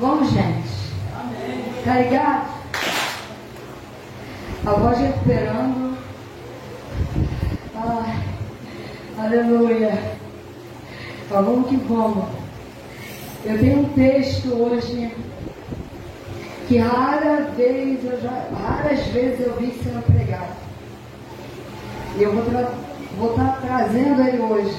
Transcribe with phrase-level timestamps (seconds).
[0.00, 0.70] Vamos, gente.
[1.14, 1.62] Amém.
[1.84, 2.48] Tá ligado?
[4.64, 5.98] A voz recuperando.
[7.74, 8.24] Ai,
[9.18, 10.16] aleluia.
[11.28, 12.24] Vamos que vamos.
[13.44, 15.14] Eu tenho um texto hoje
[16.66, 20.56] que rara vez eu já, raras vezes eu vi sendo pregado.
[22.16, 24.76] E eu vou, tra estar tá trazendo ele hoje.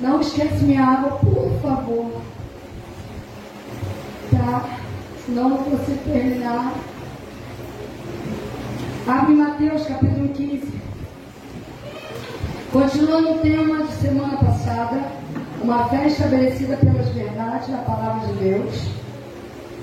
[0.00, 2.31] Não esquece minha água, por favor.
[5.24, 6.74] Senão você terminar.
[9.06, 10.66] Abre Mateus capítulo 15.
[12.72, 15.00] Continuando o tema de semana passada,
[15.62, 18.88] uma fé estabelecida pelas verdades da palavra de Deus.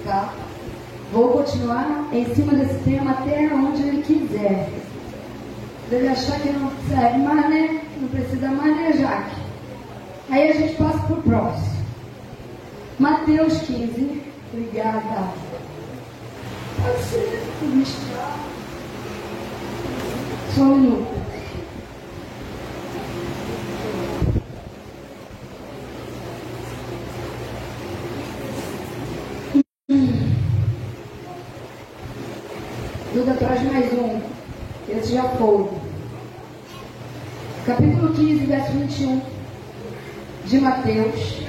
[0.03, 0.33] Tá?
[1.13, 4.69] Vou continuar em cima desse tema até onde ele quiser.
[5.89, 7.81] Deve achar que não serve mais, né?
[8.01, 9.35] Não precisa mais, né, Jaque?
[10.29, 11.79] Aí a gente passa para o próximo.
[12.99, 14.28] Mateus 15.
[14.51, 15.33] Obrigada.
[17.07, 17.43] Ser,
[20.55, 21.19] Só um minuto.
[33.13, 34.21] Duda traz mais um.
[34.89, 35.69] Esse já foi.
[37.67, 39.21] Capítulo 15, verso 21
[40.45, 41.48] de Mateus.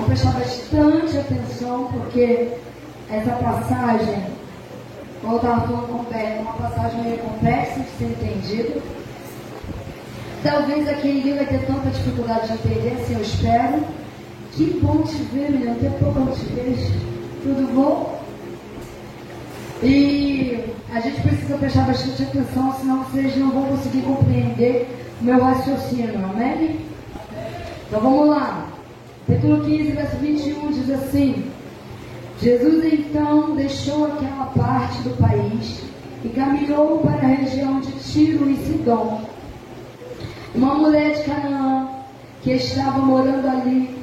[0.00, 2.48] Vamos prestar bastante atenção, porque
[3.10, 4.24] essa passagem,
[5.20, 8.80] como eu estava falando com o uma passagem meio complexa de ser entendida.
[10.42, 13.84] Talvez aqui ninguém vai ter tanta dificuldade de entender, assim eu espero.
[14.52, 15.74] Que bom te ver, menino.
[15.74, 16.94] Tem pouco eu te vejo.
[17.42, 18.20] Tudo bom?
[19.82, 24.88] E a gente precisa prestar bastante atenção, senão vocês não vão conseguir compreender
[25.20, 26.80] o meu raciocínio, amém?
[27.86, 28.69] Então vamos lá.
[29.30, 31.44] Capítulo 15, verso 21 diz assim:
[32.42, 35.84] Jesus então deixou aquela parte do país
[36.24, 39.20] e caminhou para a região de Tiro e Sidom.
[40.52, 41.88] Uma mulher de Canaã
[42.42, 43.96] que estava morando ali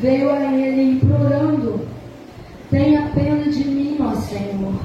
[0.00, 1.86] veio a ele implorando
[2.70, 4.80] Tenha pena de mim, ó Senhor,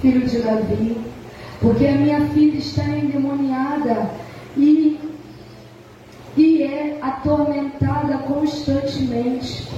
[0.00, 0.96] filho de Davi,
[1.60, 4.10] porque a minha filha está endemoniada
[4.56, 4.93] e,
[7.08, 9.68] atormentada constantemente.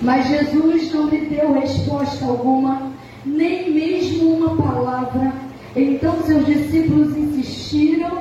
[0.00, 2.90] Mas Jesus não lhe deu resposta alguma,
[3.24, 5.32] nem mesmo uma palavra.
[5.76, 8.18] Então seus discípulos insistiram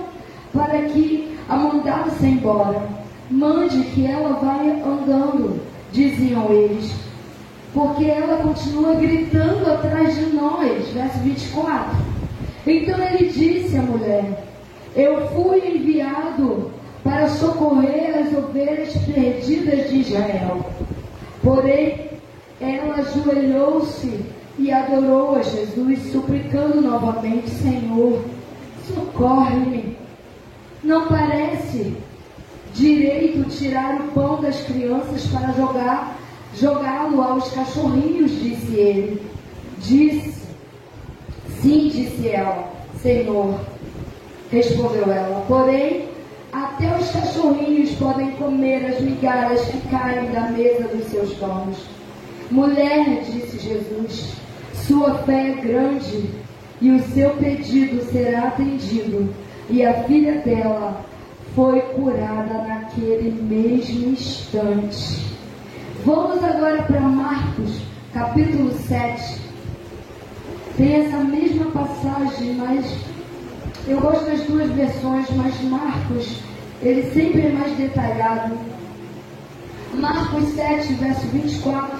[0.54, 2.88] para que a mandassem embora.
[3.32, 5.62] Mande que ela vá andando,
[5.92, 7.10] diziam eles
[7.74, 10.88] porque ela continua gritando atrás de nós.
[10.90, 11.98] Verso 24.
[12.66, 14.44] Então ele disse à mulher:
[14.96, 16.72] Eu fui enviado
[17.10, 20.64] para socorrer as ovelhas perdidas de Israel.
[21.42, 22.12] Porém,
[22.62, 24.26] ela ajoelhou-se
[24.60, 28.24] e adorou a Jesus, suplicando novamente: Senhor,
[28.88, 29.98] socorre-me.
[30.84, 31.98] Não parece
[32.76, 36.16] direito tirar o pão das crianças para jogar
[36.56, 39.22] jogá-lo aos cachorrinhos, disse ele.
[39.80, 40.48] Disse,
[41.62, 42.72] sim, disse ela,
[43.02, 43.60] Senhor.
[44.52, 46.10] Respondeu ela, porém,
[46.64, 51.78] até os cachorrinhos podem comer as migalhas que caem da mesa dos seus donos.
[52.52, 54.34] Mulher, disse Jesus,
[54.74, 56.30] sua fé é grande
[56.82, 59.34] e o seu pedido será atendido.
[59.70, 61.06] E a filha dela
[61.56, 65.26] foi curada naquele mesmo instante.
[66.06, 67.82] Vamos agora para Marcos,
[68.14, 69.40] capítulo 7.
[70.76, 72.86] Tem essa mesma passagem, mas
[73.88, 76.49] eu gosto das duas versões, mas Marcos,
[76.82, 78.58] ele sempre é mais detalhado.
[79.94, 82.00] Marcos 7, verso 24.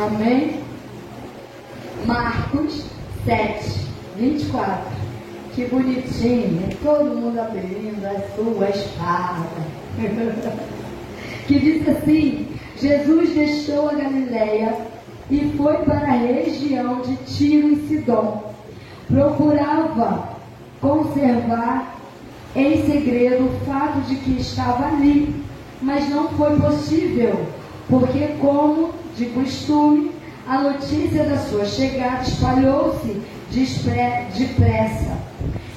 [0.00, 0.60] Amém?
[2.06, 2.84] Marcos
[3.24, 3.86] 7,
[4.16, 4.98] 24.
[5.54, 9.48] Que bonitinho, todo mundo abrindo a sua espada.
[11.46, 12.46] que diz assim:
[12.80, 14.97] Jesus deixou a Galileia
[15.30, 18.52] e foi para a região de Tiro e Sidom.
[19.08, 20.36] Procurava
[20.80, 21.96] conservar
[22.54, 25.34] em segredo o fato de que estava ali,
[25.82, 27.46] mas não foi possível,
[27.88, 30.10] porque, como de costume,
[30.46, 33.20] a notícia da sua chegada espalhou-se
[34.36, 35.18] depressa.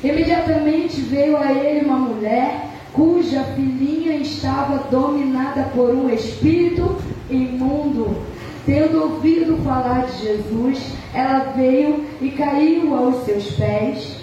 [0.03, 6.97] Imediatamente veio a ele uma mulher cuja filhinha estava dominada por um espírito
[7.29, 8.17] imundo.
[8.65, 14.17] Tendo ouvido falar de Jesus, ela veio e caiu aos seus pés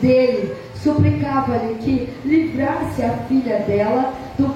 [0.00, 4.46] dele, suplicava-lhe que livrasse a filha dela do,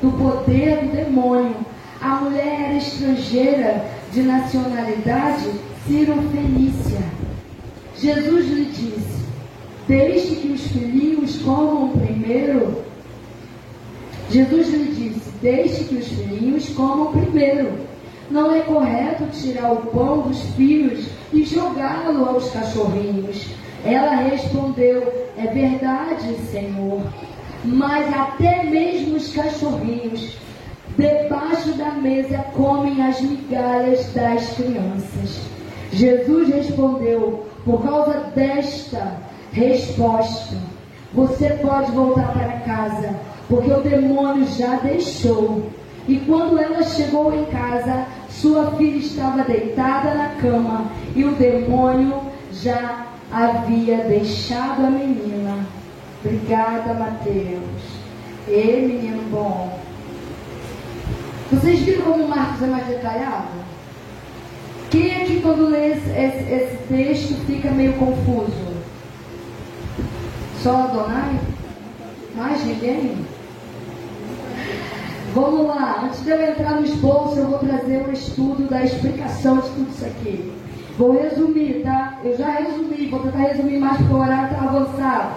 [0.00, 1.56] do poder do demônio.
[2.00, 5.50] A mulher era estrangeira de nacionalidade
[5.86, 7.00] Ciro-Fenícia.
[7.96, 9.24] Jesus lhe disse:
[9.88, 12.84] Deixe que os filhinhos comam primeiro.
[14.30, 17.87] Jesus lhe disse: Deixe que os filhinhos comam primeiro.
[18.30, 23.46] Não é correto tirar o pão dos filhos e jogá-lo aos cachorrinhos.
[23.84, 27.00] Ela respondeu: É verdade, Senhor.
[27.64, 30.36] Mas até mesmo os cachorrinhos
[30.96, 35.40] debaixo da mesa comem as migalhas das crianças.
[35.92, 39.16] Jesus respondeu: Por causa desta
[39.52, 40.56] resposta,
[41.14, 43.14] você pode voltar para casa,
[43.48, 45.62] porque o demônio já deixou.
[46.06, 52.22] E quando ela chegou em casa, sua filha estava deitada na cama e o demônio
[52.52, 55.66] já havia deixado a menina.
[56.24, 57.98] Obrigada, Mateus.
[58.46, 59.78] E menino bom.
[61.50, 63.58] Vocês viram como o Marcos é mais detalhado?
[64.90, 68.76] Quem aqui, quando lê esse, esse, esse texto, fica meio confuso?
[70.62, 71.38] Só Adonai?
[72.34, 73.16] Mais ninguém?
[75.34, 79.58] Vamos lá, antes de eu entrar no esboço, eu vou trazer um estudo da explicação
[79.58, 80.52] de tudo isso aqui.
[80.96, 82.18] Vou resumir, tá?
[82.24, 85.34] Eu já resumi, vou tentar resumir mais porque o horário está avançado.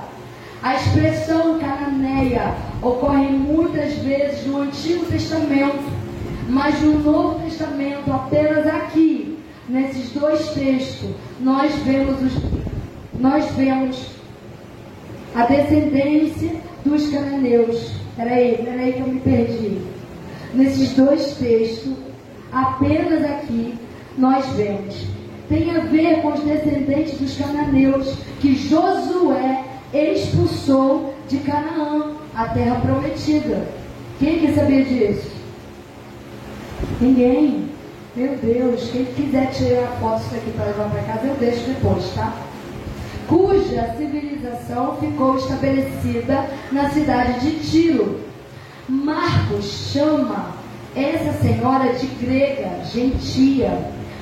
[0.64, 5.84] A expressão cananeia ocorre muitas vezes no Antigo Testamento,
[6.48, 11.10] mas no Novo Testamento, apenas aqui, nesses dois textos,
[11.42, 12.42] nós vemos, os,
[13.20, 14.08] nós vemos
[15.36, 16.56] a descendência
[16.86, 18.01] dos cananeus.
[18.22, 19.82] Peraí, peraí que eu me perdi.
[20.54, 21.94] Nesses dois textos,
[22.52, 23.74] apenas aqui,
[24.16, 25.08] nós vemos
[25.52, 32.80] tem a ver com os descendentes dos cananeus que Josué expulsou de Canaã, a terra
[32.80, 33.68] prometida.
[34.18, 35.30] Quem quer saber disso?
[37.02, 37.70] Ninguém.
[38.16, 42.34] Meu Deus, quem quiser tirar fotos daqui para levar para casa, eu deixo depois, tá?
[43.32, 48.20] Cuja civilização ficou estabelecida na cidade de Tiro.
[48.90, 50.54] Marcos chama
[50.94, 53.72] essa senhora de grega, gentia.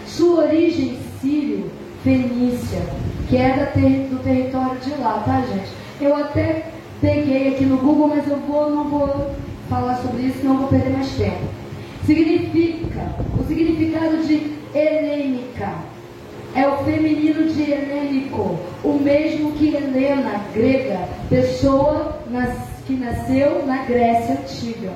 [0.06, 1.72] Sua origem Sírio,
[2.04, 2.84] Fenícia,
[3.28, 5.72] que é ter, do território de lá, tá, gente?
[6.00, 6.68] Eu até
[7.02, 9.32] peguei aqui no Google, mas eu vou, não vou
[9.68, 11.48] falar sobre isso, não vou perder mais tempo.
[12.06, 15.74] Significa, o significado de helênica
[16.56, 22.56] é o feminino de helênico, o mesmo que Helena, grega, pessoa nas,
[22.86, 24.92] que nasceu na Grécia Antiga.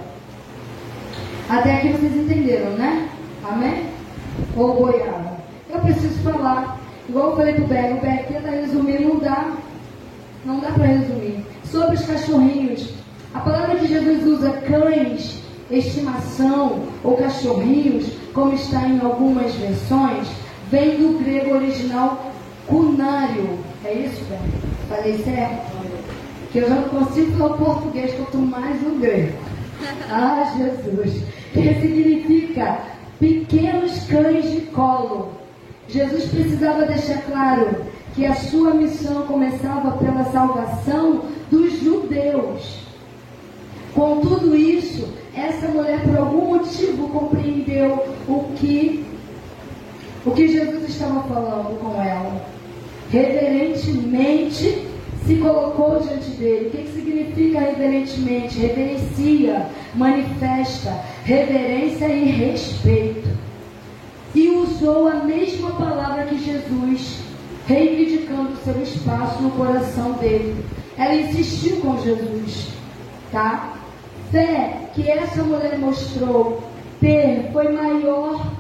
[1.50, 3.10] Até aqui vocês entenderam, né?
[3.44, 3.86] Amém?
[4.56, 5.34] Ou boiada?
[5.74, 6.80] eu preciso falar.
[7.10, 9.54] Igual eu falei pro Berg, o Berg tenta resumir, não dá.
[10.46, 11.46] Não dá para resumir.
[11.66, 12.94] Sobre os cachorrinhos,
[13.34, 15.42] a palavra que Jesus usa, cães,
[15.72, 20.28] estimação ou cachorrinhos, como está em algumas versões,
[20.74, 22.32] vem do grego original
[22.66, 23.60] cunário.
[23.86, 24.44] É isso, Berg?
[24.90, 25.72] Falei certo?
[26.52, 29.38] Que eu já não consigo falar português, quanto mais o grego.
[30.10, 31.24] Ah, Jesus!
[31.52, 32.80] Que significa
[33.20, 35.32] pequenos cães de colo
[35.90, 37.76] Jesus precisava deixar claro
[38.16, 42.80] que a sua missão começava pela salvação dos judeus.
[43.94, 49.03] Com tudo isso, essa mulher por algum motivo compreendeu o que
[50.26, 52.46] o que Jesus estava falando com ela.
[53.12, 54.88] Reverentemente
[55.26, 56.68] se colocou diante dele.
[56.68, 58.60] O que, significa reverentemente?
[58.60, 63.30] Reverencia, manifesta reverência e respeito
[64.36, 67.20] e usou a mesma palavra que Jesus,
[67.68, 70.66] reivindicando seu espaço no coração dele.
[70.98, 72.70] Ela insistiu com Jesus,
[73.32, 73.76] tá?
[74.32, 76.64] Fé que essa mulher mostrou
[77.00, 78.52] ter foi maior,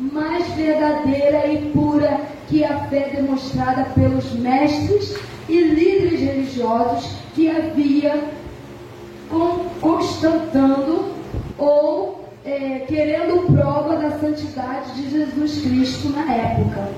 [0.00, 5.14] mais verdadeira e pura que a fé demonstrada pelos mestres
[5.48, 8.24] e líderes religiosos que havia
[9.80, 11.12] constatando
[11.58, 16.88] ou é, querendo prova da santidade de Jesus Cristo na época.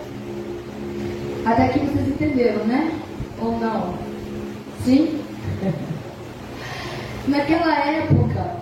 [1.45, 2.93] Até aqui vocês entenderam, né?
[3.41, 3.95] Ou não?
[4.85, 5.21] Sim?
[7.27, 8.62] Naquela época,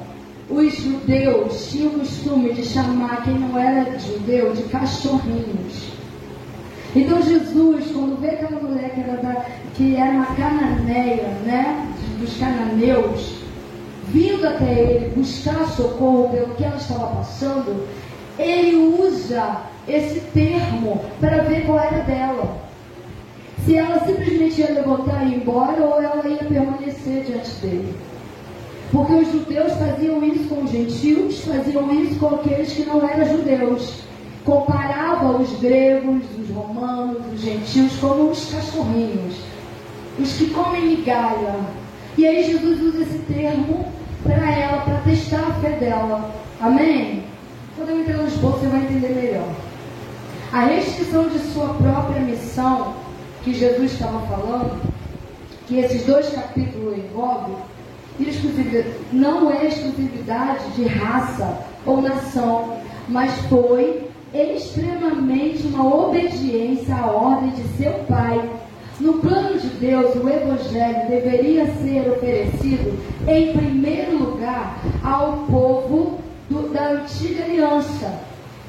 [0.50, 5.90] os judeus tinham o costume de chamar quem não era judeu de cachorrinhos.
[6.94, 11.86] Então Jesus, quando vê aquela mulher que era, da, que era uma cananeia, né?
[12.18, 13.36] Dos cananeus,
[14.08, 17.86] vindo até ele buscar socorro pelo que ela estava passando,
[18.36, 22.60] ele usa esse termo para ver qual era dela.
[23.64, 27.94] se ela simplesmente ia levantar e ir embora ou ela ia permanecer diante dele.
[28.90, 33.36] Porque os judeus faziam isso com os gentios, faziam isso com aqueles que não eram
[33.36, 34.02] judeus.
[34.44, 39.36] Comparava os gregos, os romanos, os gentios como os cachorrinhos,
[40.18, 41.54] os que comem migalha.
[42.18, 43.86] E aí Jesus usa esse termo
[44.24, 46.30] para ela, para testar a fé dela.
[46.60, 47.24] Amém?
[47.76, 49.48] Quando eu entrar no esboço, você vai entender melhor.
[50.52, 52.94] A restrição de sua própria missão,
[53.44, 54.80] que Jesus estava falando,
[55.66, 57.54] que esses dois capítulos envolvem,
[59.12, 62.76] não é exclusividade de raça ou nação,
[63.08, 68.48] mas foi extremamente uma obediência à ordem de seu pai.
[69.00, 76.68] No plano de Deus, o Evangelho deveria ser oferecido, em primeiro lugar, ao povo do,
[76.72, 78.20] da antiga aliança.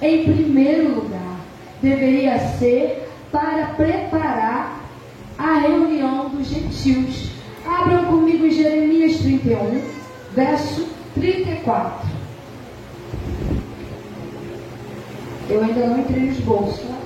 [0.01, 1.37] Em primeiro lugar,
[1.81, 4.81] deveria ser para preparar
[5.37, 7.30] a reunião dos gentios
[7.65, 9.81] Abram comigo em Jeremias 31,
[10.33, 12.09] verso 34.
[15.49, 16.97] Eu ainda não entrei nos bolsos, tá?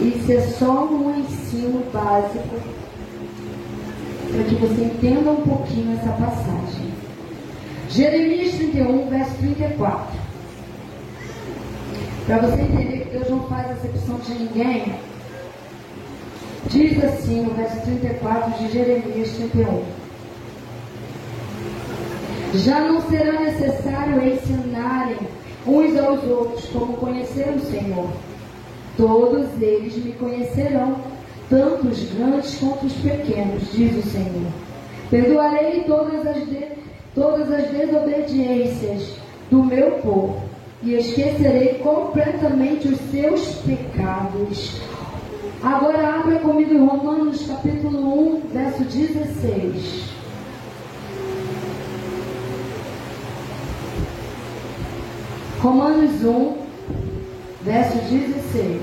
[0.00, 2.60] Isso é só um ensino básico
[4.32, 6.92] para que você entenda um pouquinho essa passagem.
[7.88, 10.18] Jeremias 31, verso 34.
[12.26, 14.94] Para você entender que Deus não faz acepção de ninguém,
[16.70, 19.82] Diz assim no verso 34 de Jeremias 31.
[22.54, 25.18] Já não será necessário ensinarem
[25.66, 28.08] uns aos outros como conhecer o Senhor.
[28.96, 30.96] Todos eles me conhecerão,
[31.50, 34.52] tanto os grandes quanto os pequenos, diz o Senhor.
[35.10, 36.64] Perdoarei todas as, de,
[37.14, 39.16] todas as desobediências
[39.50, 40.42] do meu povo
[40.82, 44.80] e esquecerei completamente os seus pecados.
[45.64, 50.10] Agora abra comigo Romanos capítulo 1, verso 16.
[55.62, 56.56] Romanos 1,
[57.62, 58.82] verso 16.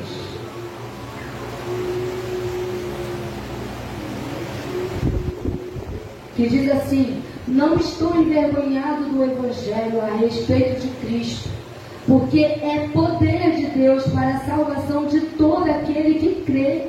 [6.36, 11.61] Que diz assim: Não estou envergonhado do Evangelho a respeito de Cristo
[12.08, 16.88] porque é poder de Deus para a salvação de todo aquele que crê.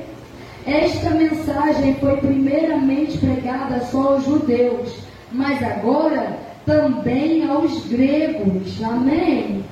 [0.67, 4.99] Esta mensagem foi primeiramente pregada só aos judeus,
[5.33, 8.83] mas agora também aos gregos.
[8.83, 9.65] Amém?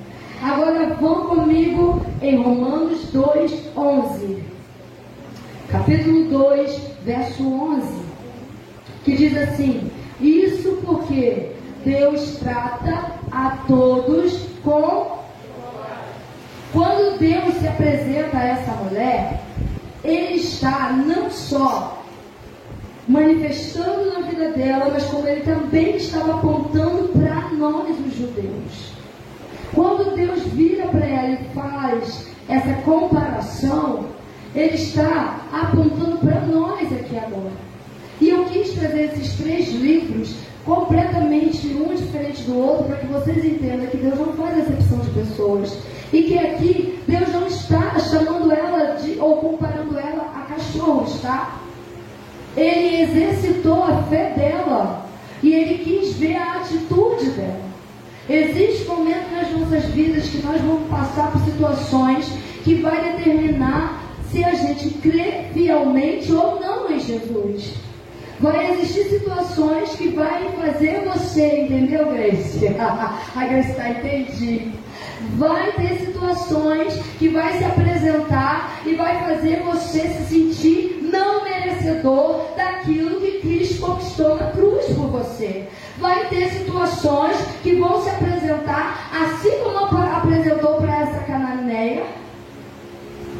[0.42, 4.42] Agora vão comigo em Romanos 2, 11.
[5.70, 7.86] Capítulo 2, verso 11.
[9.04, 11.52] Que diz assim: Isso porque
[11.84, 15.19] Deus trata a todos com
[16.72, 19.40] quando Deus se apresenta a essa mulher,
[20.04, 22.02] Ele está não só
[23.08, 28.92] manifestando na vida dela, mas como Ele também estava apontando para nós, os judeus.
[29.74, 34.06] Quando Deus vira para ela e faz essa comparação,
[34.54, 37.70] Ele está apontando para nós aqui agora.
[38.20, 40.34] E eu quis trazer esses três livros
[40.64, 45.10] completamente um diferente do outro para que vocês entendam que Deus não faz exceção de
[45.10, 45.78] pessoas.
[46.12, 51.60] E que aqui Deus não está chamando ela de, ou comparando ela a cachorros, tá?
[52.56, 55.06] Ele exercitou a fé dela
[55.42, 57.70] e ele quis ver a atitude dela.
[58.28, 62.26] Existe momento nas nossas vidas que nós vamos passar por situações
[62.64, 67.74] que vai determinar se a gente crê fielmente ou não em Jesus.
[68.40, 72.66] Vai existir situações que vai fazer você, entendeu, Grace?
[72.78, 74.72] a Grace está entendendo
[75.36, 82.46] vai ter situações que vai se apresentar e vai fazer você se sentir não merecedor
[82.56, 85.68] daquilo que Cristo conquistou na cruz por você.
[85.98, 89.80] Vai ter situações que vão se apresentar, assim como
[90.30, 92.04] apresentou para essa cananeia,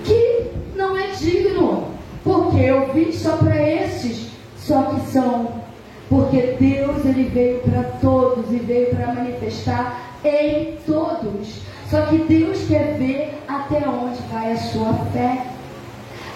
[0.05, 1.89] que não é digno,
[2.25, 5.61] porque eu vim só para esses, só que são
[6.09, 11.61] porque Deus ele veio para todos e veio para manifestar em todos.
[11.91, 15.45] Só que Deus quer ver até onde vai a sua fé.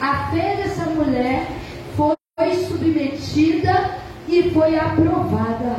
[0.00, 1.46] A fé dessa mulher
[1.96, 2.16] foi
[2.66, 5.76] submetida e foi aprovada.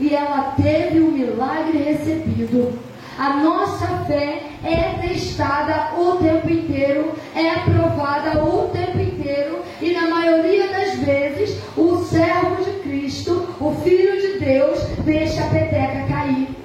[0.00, 2.78] E ela teve o um milagre recebido.
[3.18, 10.08] A nossa fé é testada o tempo inteiro, é aprovada o tempo inteiro, e na
[10.08, 16.61] maioria das vezes o servo de Cristo, o Filho de Deus, deixa a peteca cair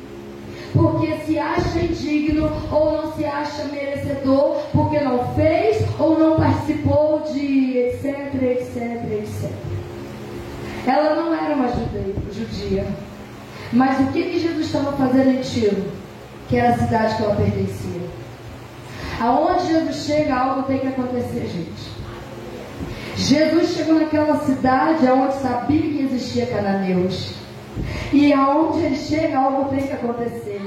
[0.77, 5.77] porque se acha indigno ou não se acha merecedor, porque não fez
[8.33, 8.33] etc,
[9.11, 9.51] etc.
[10.85, 11.67] Ela não era uma
[12.31, 12.85] judia.
[13.73, 15.85] Mas o que, que Jesus estava fazendo em Tiro?
[16.47, 18.01] Que era a cidade que ela pertencia.
[19.19, 21.97] Aonde Jesus chega, algo tem que acontecer, gente.
[23.17, 27.33] Jesus chegou naquela cidade onde sabia que existia cananeus.
[28.13, 30.61] E aonde ele chega, algo tem que acontecer.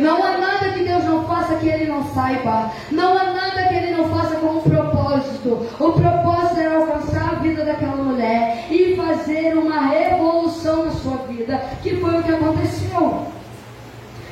[0.00, 2.70] Não há nada que Deus não faça que ele não saiba.
[2.90, 5.66] Não há nada que ele não faça com um propósito.
[5.78, 11.62] O propósito era alcançar a vida daquela mulher e fazer uma revolução na sua vida,
[11.82, 13.26] que foi o que aconteceu.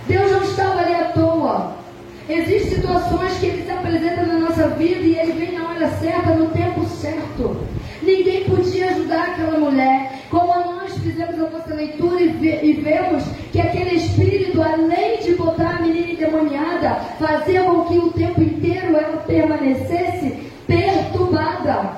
[0.06, 1.82] Deus não estava ali à toa.
[2.28, 6.34] Existem situações que ele se apresenta na nossa vida e ele vem na hora certa,
[6.34, 7.56] no tempo certo.
[8.00, 10.12] Ninguém podia ajudar aquela mulher.
[10.30, 10.61] Como nós
[11.02, 16.12] fizemos a nossa leitura e, ve vemos que aquele espírito, além de botar a menina
[16.12, 21.92] endemoniada, fazia com que o tempo inteiro ela permanecesse perturbada.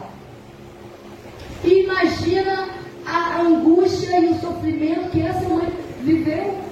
[1.63, 2.69] Imagina
[3.07, 5.69] a angústia e o sofrimento que essa mãe
[6.03, 6.65] viveu.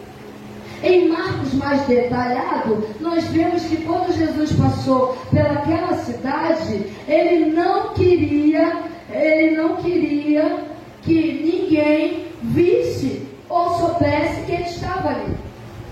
[0.82, 8.82] Em Marcos mais detalhado, nós vemos que quando Jesus passou pelaquela cidade, ele não queria,
[9.12, 10.71] ele não queria
[11.02, 15.36] que ninguém visse ou soubesse que ele estava ali,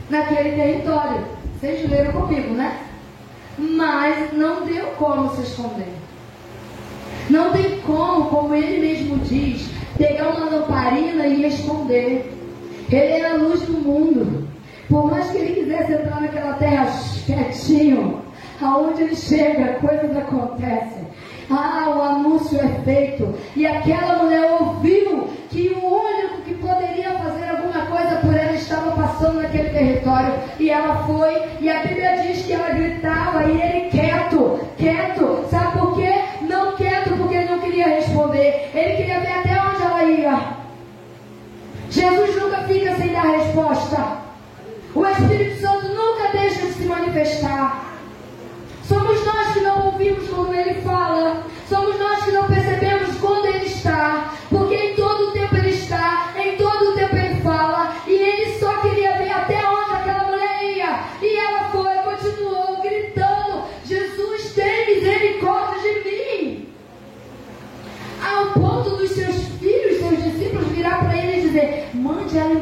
[0.08, 1.24] naquele território.
[1.58, 2.78] Vocês leram comigo, né?
[3.58, 5.92] Mas não deu como se esconder.
[7.28, 12.32] Não tem como, como ele mesmo diz, pegar uma lamparina e esconder.
[12.90, 14.48] Ele é a luz do mundo.
[14.88, 16.86] Por mais que ele quisesse entrar naquela terra
[17.26, 18.22] quietinho,
[18.60, 21.04] aonde ele chega, coisas acontecem.
[21.50, 23.34] Ah, o anúncio é feito.
[23.56, 28.92] E aquela mulher ouviu que o único que poderia fazer alguma coisa por ela estava
[28.92, 30.34] passando naquele território.
[30.60, 35.44] E ela foi, e a Bíblia diz que ela gritava, e ele quieto, quieto.
[35.50, 36.14] Sabe por quê?
[36.42, 38.70] Não quieto porque ele não queria responder.
[38.72, 40.60] Ele queria ver até onde ela ia.
[41.90, 44.18] Jesus nunca fica sem dar resposta.
[44.94, 47.89] O Espírito Santo nunca deixa de se manifestar.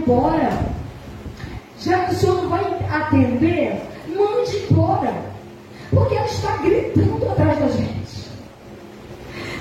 [0.09, 0.51] Embora.
[1.79, 5.13] Já que o senhor não vai atender, mande embora.
[5.91, 8.29] Porque ela está gritando atrás da gente.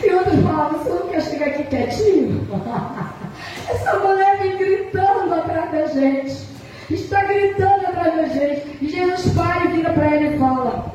[0.03, 2.47] E outros falam, você não quer chegar aqui quietinho?
[3.69, 6.47] Essa mulher vem gritando atrás da gente.
[6.89, 8.77] Está gritando atrás da gente.
[8.81, 10.93] E Jesus para e vira para ele e fala: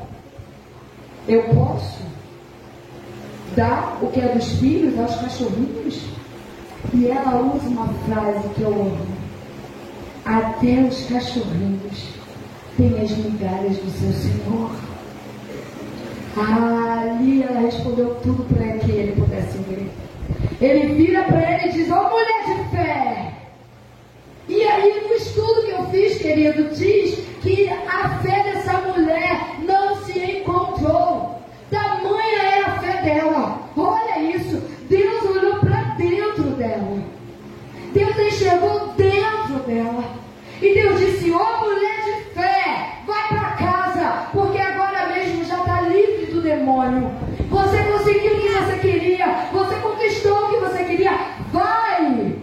[1.27, 2.01] Eu posso
[3.55, 6.01] dar o que é dos filhos aos cachorrinhos?
[6.93, 9.12] E ela usa uma frase que eu amo.
[10.25, 12.07] Até os cachorrinhos
[12.77, 14.71] têm as migalhas do seu Senhor.
[16.35, 19.91] Ali ela respondeu tudo para que ele pudesse ver.
[20.61, 23.33] Ele vira para ele e diz: Ó oh, mulher de fé!
[24.47, 29.95] E aí, no estudo que eu fiz, querido, diz que a fé dessa mulher não
[30.03, 31.41] se encontrou.
[31.69, 33.59] Tamanha era a fé dela.
[33.75, 34.61] Olha isso.
[34.89, 37.03] Deus olhou para dentro dela.
[37.93, 40.03] Deus enxergou dentro dela.
[40.61, 45.59] E Deus disse: Ó oh, mulher de fé, vai para casa, porque agora mesmo já
[45.59, 47.11] está livre do demônio.
[47.49, 51.17] Você conseguiu o que você queria, você conquistou o que você queria.
[51.51, 52.35] Vai!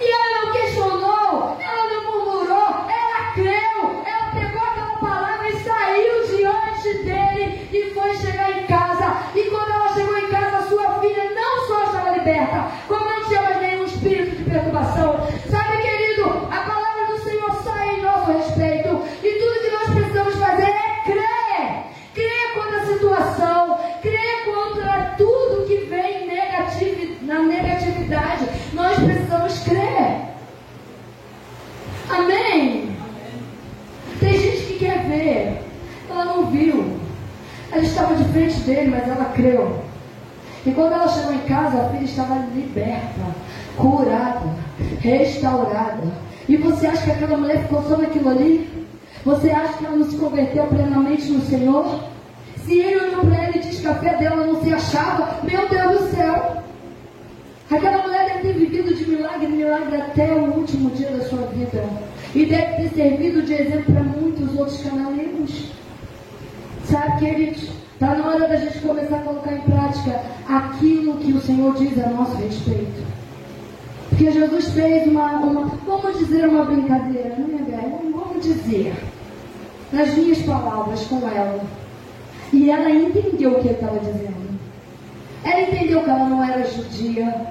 [0.00, 6.26] E ela não questionou, ela não murmurou, ela creu, ela pegou aquela palavra e saiu
[6.26, 9.22] diante dele e foi chegar em casa.
[9.34, 13.24] E quando ela chegou em casa, a sua filha não só estava liberta, como não
[13.24, 15.26] tinha mais nenhum espírito de perturbação.
[15.48, 19.02] Sabe, querido, a palavra do Senhor sai em nosso respeito.
[19.22, 21.84] E tudo que nós precisamos fazer é crer.
[22.14, 28.46] Crer contra a situação, crer contra tudo que vem negativo, na negatividade.
[28.72, 30.32] Nós precisamos crer.
[32.10, 32.96] Amém?
[34.20, 35.62] Tem gente que quer ver,
[36.10, 37.00] ela não viu.
[37.70, 39.82] Ela estava de frente dele, mas ela creu.
[40.64, 43.22] E quando ela chegou em casa, a filha estava liberta,
[43.76, 44.46] curada,
[45.00, 46.12] restaurada.
[46.48, 48.86] E você acha que aquela mulher ficou só naquilo ali?
[49.24, 52.04] Você acha que ela não se converteu plenamente no Senhor?
[52.64, 55.68] Se ele olhou para ela e disse que a fé dela não se achava, meu
[55.68, 56.62] Deus do céu!
[57.70, 61.46] Aquela mulher deve ter vivido de milagre em milagre até o último dia da sua
[61.48, 61.84] vida.
[62.34, 65.72] E deve ter servido de exemplo para muitos outros canaleiros.
[66.84, 67.70] Sabe, queridos?
[67.94, 71.98] Está na hora da gente começar a colocar em prática aquilo que o Senhor diz
[71.98, 73.02] a nosso respeito.
[74.08, 78.12] Porque Jesus fez uma, uma vamos dizer, uma brincadeira, não é, velho?
[78.12, 78.94] Vamos dizer,
[79.92, 81.60] nas minhas palavras com ela.
[82.52, 84.52] E ela entendeu o que ele estava dizendo.
[85.44, 87.46] Ela entendeu que ela não era judia.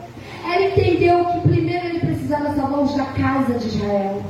[0.46, 4.22] Ela entendeu que primeiro ele precisava salvar os da casa de Israel.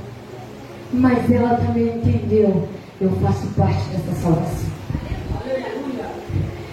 [0.93, 2.67] Mas ela também entendeu:
[3.01, 4.80] eu faço parte dessa salvação.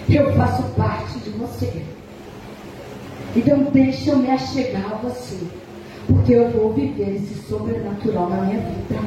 [0.09, 1.83] Eu faço parte de você.
[3.35, 5.37] Então deixa eu me achegar a você.
[6.07, 8.99] Porque eu vou viver esse sobrenatural na minha vida.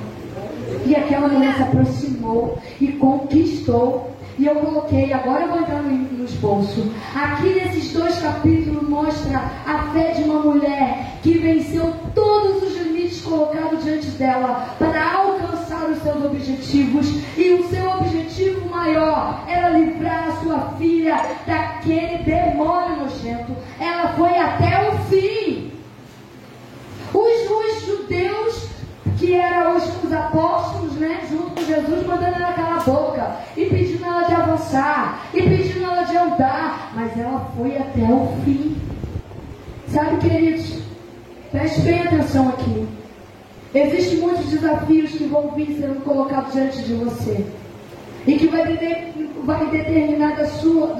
[0.86, 4.11] E aquela mulher se aproximou e conquistou.
[4.38, 6.90] E eu coloquei, agora eu vou entrar no, no esboço.
[7.14, 13.20] Aqui nesses dois capítulos mostra a fé de uma mulher que venceu todos os limites
[13.20, 17.06] colocados diante dela para alcançar os seus objetivos.
[17.36, 23.54] E o seu objetivo maior era livrar a sua filha daquele demônio nojento.
[23.78, 25.72] Ela foi até o fim.
[27.12, 28.68] Os, os judeus,
[29.22, 33.66] que eram os, os apóstolos, né, junto com Jesus, mandando ela calar a boca, e
[33.66, 38.76] pedindo ela de avançar, e pedindo ela de andar, mas ela foi até o fim.
[39.86, 40.82] Sabe, queridos,
[41.52, 42.88] preste bem atenção aqui.
[43.72, 47.46] Existem muitos desafios que vão vir sendo colocados diante de você.
[48.26, 48.64] E que vai,
[49.44, 50.98] vai determinar da sua.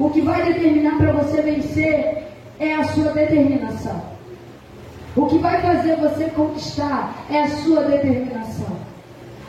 [0.00, 2.24] O que vai determinar para você vencer
[2.58, 4.11] é a sua determinação.
[5.14, 8.76] O que vai fazer você conquistar é a sua determinação.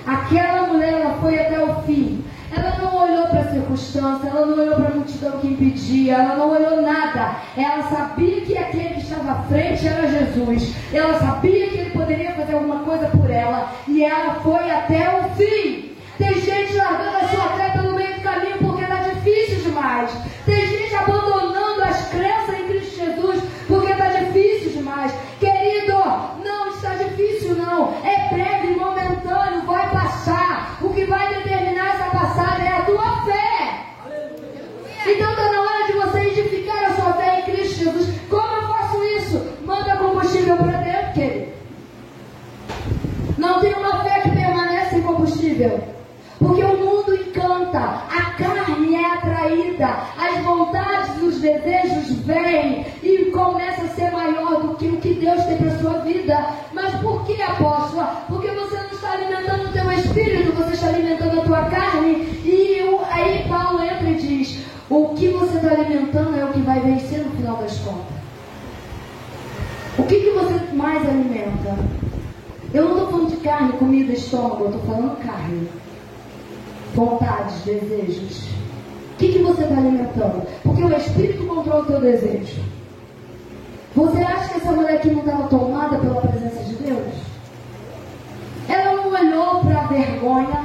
[0.05, 2.23] Aquela mulher ela foi até o fim.
[2.55, 6.35] Ela não olhou para a circunstância, ela não olhou para a multidão que impedia, ela
[6.35, 7.37] não olhou nada.
[7.57, 10.75] Ela sabia que aquele que estava à frente era Jesus.
[10.93, 13.71] Ela sabia que ele poderia fazer alguma coisa por ela.
[13.87, 15.93] E ela foi até o fim.
[16.17, 20.11] Tem gente largando a sua fé pelo meio do caminho porque está difícil demais.
[20.45, 25.11] Tem gente abandonando as crenças em Cristo Jesus porque está difícil demais.
[25.39, 25.97] Querido,
[26.45, 27.95] não está difícil não.
[28.05, 30.77] É breve, momentâneo, vai passar.
[30.81, 33.85] O que vai determinar essa passada é a tua fé.
[35.05, 38.19] Então está na hora de você edificar a sua fé em Cristo Jesus.
[38.29, 39.47] Como eu faço isso?
[39.65, 41.53] Manda combustível para dentro, querido.
[43.37, 45.93] Não tem uma fé que permanece em combustível.
[46.43, 53.31] Porque o mundo encanta, a carne é atraída, as vontades e os desejos vêm e
[53.31, 54.75] começa a ser maior do
[55.13, 56.47] que Deus tem para a sua vida.
[56.73, 58.23] Mas por que, apóstola?
[58.27, 62.13] Porque você não está alimentando o teu espírito, você está alimentando a tua carne.
[62.43, 66.79] E aí Paulo entra e diz: o que você está alimentando é o que vai
[66.79, 68.23] vencer no final das contas.
[69.97, 71.77] O que, que você mais alimenta?
[72.73, 75.69] Eu não estou falando de carne, comida, estômago, eu estou falando carne
[76.95, 78.47] vontades, desejos.
[79.13, 80.47] O que, que você está alimentando?
[80.63, 82.61] Porque o Espírito controla o teu desejo.
[83.95, 87.13] Você acha que essa mulher aqui não estava tomada pela presença de Deus?
[88.67, 90.59] Ela não olhou para a vergonha,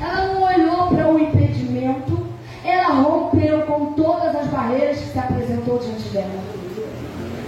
[0.00, 2.26] ela não olhou para o impedimento,
[2.64, 6.40] ela rompeu com todas as barreiras que se apresentou diante dela.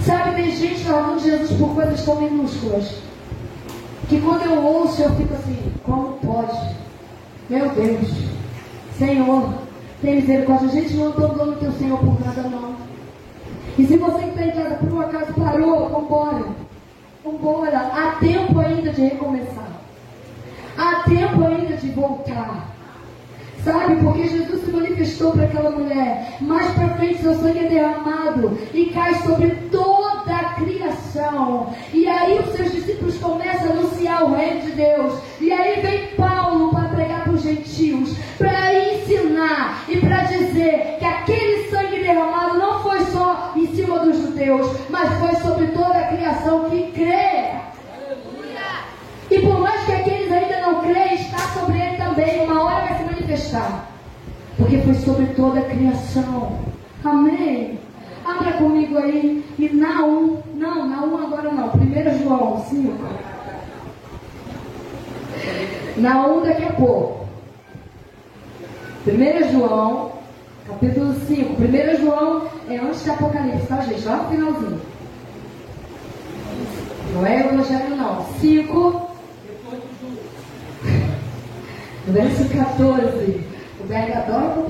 [0.00, 2.94] Sabe, tem gente falando de Jesus por coisas tão minúsculas,
[4.08, 6.58] que quando eu ouço eu fico assim, como pode?
[7.50, 8.08] Meu Deus,
[8.96, 9.52] Senhor,
[10.00, 10.68] tem misericórdia.
[10.68, 12.69] Gente não abandona o teu Senhor por nada, não.
[13.80, 16.44] E se você que está em casa por um acaso parou, vambora.
[17.24, 17.78] Vambora.
[17.78, 19.70] Há tempo ainda de recomeçar.
[20.76, 22.68] Há tempo ainda de voltar.
[23.64, 26.36] Sabe, porque Jesus se manifestou para aquela mulher.
[26.42, 31.72] Mais para frente, seu sangue é derramado e cai sobre toda a criação.
[31.94, 35.18] E aí os seus discípulos começam a anunciar o reino de Deus.
[35.40, 41.04] E aí vem Paulo para pregar para os gentios, para ensinar e para dizer que
[41.06, 42.49] aquele sangue derramado
[43.90, 47.60] só em cima dos judeus, mas foi sobre toda a criação que crê.
[49.30, 52.44] E por mais que aqueles ainda não creem, está sobre ele também.
[52.44, 53.88] Uma hora vai se manifestar.
[54.56, 56.58] Porque foi sobre toda a criação.
[57.04, 57.78] Amém.
[58.24, 59.44] Abra comigo aí.
[59.58, 60.42] E na um.
[60.54, 61.68] Não, na um agora não.
[61.70, 62.92] Primeiro João 5.
[65.96, 67.28] Na um daqui a pouco.
[69.04, 70.12] Primeiro João,
[70.70, 71.54] capítulo 5.
[71.56, 74.04] Primeiro João é antes do Apocalipse, tá, gente?
[74.04, 74.80] Lá no finalzinho.
[77.14, 78.24] Não é Evangelho, não.
[78.40, 79.10] 5.
[82.06, 83.40] Verso 14.
[83.80, 84.64] O Berg adora.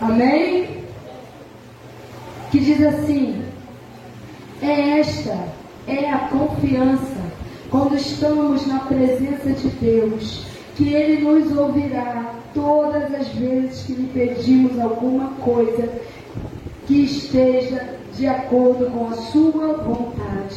[0.00, 0.84] Amém?
[2.50, 3.44] Que diz assim:
[4.62, 5.38] É esta,
[5.86, 7.16] é a confiança,
[7.70, 14.08] quando estamos na presença de Deus, que Ele nos ouvirá todas as vezes que lhe
[14.08, 15.92] pedimos alguma coisa
[16.86, 20.56] que esteja de acordo com a sua vontade.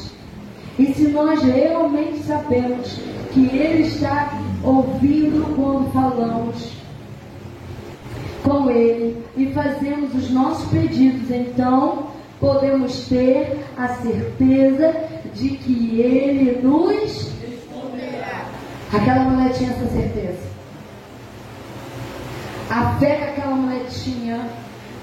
[0.79, 3.01] E se nós realmente sabemos
[3.33, 4.31] que Ele está
[4.63, 6.71] ouvindo quando falamos
[8.43, 12.07] com Ele e fazemos os nossos pedidos, então
[12.39, 14.95] podemos ter a certeza
[15.35, 18.45] de que Ele nos responderá.
[18.93, 20.48] Aquela mulher tinha essa certeza.
[22.69, 24.47] A fé que aquela mulher tinha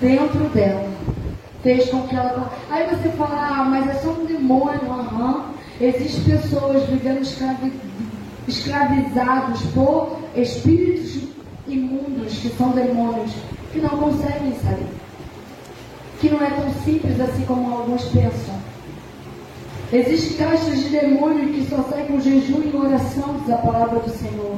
[0.00, 0.88] dentro dela
[1.66, 2.52] fez com que ela.
[2.70, 5.46] Aí você fala, ah, mas é só um demônio, aham.
[5.80, 7.72] Existem pessoas vivendo escravi...
[8.46, 11.24] escravizados por espíritos
[11.66, 13.32] imundos, que são demônios,
[13.72, 14.86] que não conseguem sair.
[16.20, 18.54] Que não é tão simples assim como alguns pensam.
[19.92, 24.10] Existem caixas de demônio que só saem com jejum e oração, diz a palavra do
[24.10, 24.56] Senhor.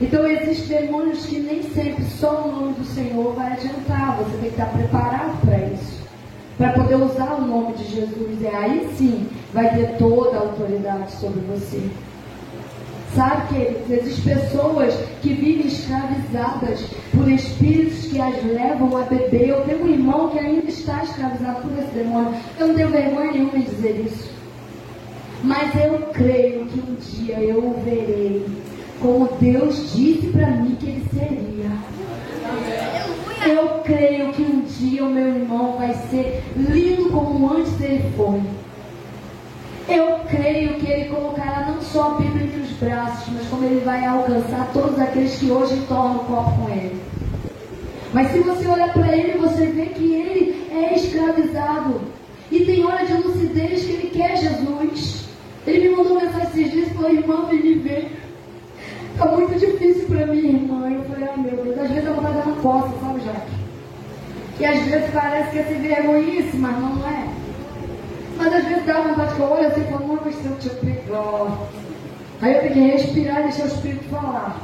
[0.00, 4.16] Então existem demônios que nem sempre só o nome do Senhor vai adiantar.
[4.18, 5.98] Você tem que estar preparado para isso.
[6.56, 8.40] Para poder usar o nome de Jesus.
[8.40, 11.82] E aí sim vai ter toda a autoridade sobre você.
[13.14, 19.48] Sabe que existem pessoas que vivem escravizadas por espíritos que as levam a beber.
[19.48, 22.34] Eu tenho um irmão que ainda está escravizado por esse demônio.
[22.58, 24.30] Eu não tenho vergonha nenhuma em dizer isso.
[25.42, 28.44] Mas eu creio que um dia eu o verei
[29.00, 31.70] como Deus disse para mim que ele seria.
[33.46, 38.40] Eu creio que um dia o meu irmão vai ser lindo como antes ele foi.
[39.88, 43.80] Eu creio que ele colocará não só a Bíblia entre os braços, mas como ele
[43.84, 47.00] vai alcançar todos aqueles que hoje tornam o copo com ele.
[48.12, 52.00] Mas se você olhar para ele, você vê que ele é escravizado.
[52.50, 55.28] E tem hora de lucidez que ele quer Jesus.
[55.66, 58.27] Ele me mandou mensagem esses dias e falou, irmão, vem me ver.
[59.18, 60.88] Está muito difícil para mim, irmã.
[60.88, 63.50] Eu falei, ai meu Deus, às vezes eu vou dar uma costa, sabe, Jaque?
[64.60, 67.26] E às vezes parece que é sem vergonhice, mas não é.
[68.36, 70.68] Mas às vezes dá vontade que eu olho assim falo, não, mas se eu te
[70.68, 71.58] pegar.
[72.40, 74.56] Aí eu tenho que respirar e deixar o Espírito falar.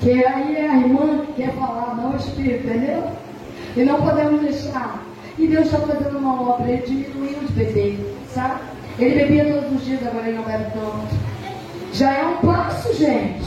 [0.00, 3.02] Que aí é a irmã que quer falar, não o Espírito, entendeu?
[3.76, 5.02] E não podemos deixar.
[5.36, 8.60] E Deus está fazendo uma obra, ele diminuiu de beber, sabe?
[8.96, 11.35] Ele bebia todos os dias, agora ele não bebe tanto.
[11.96, 13.42] Já é um passo, gente.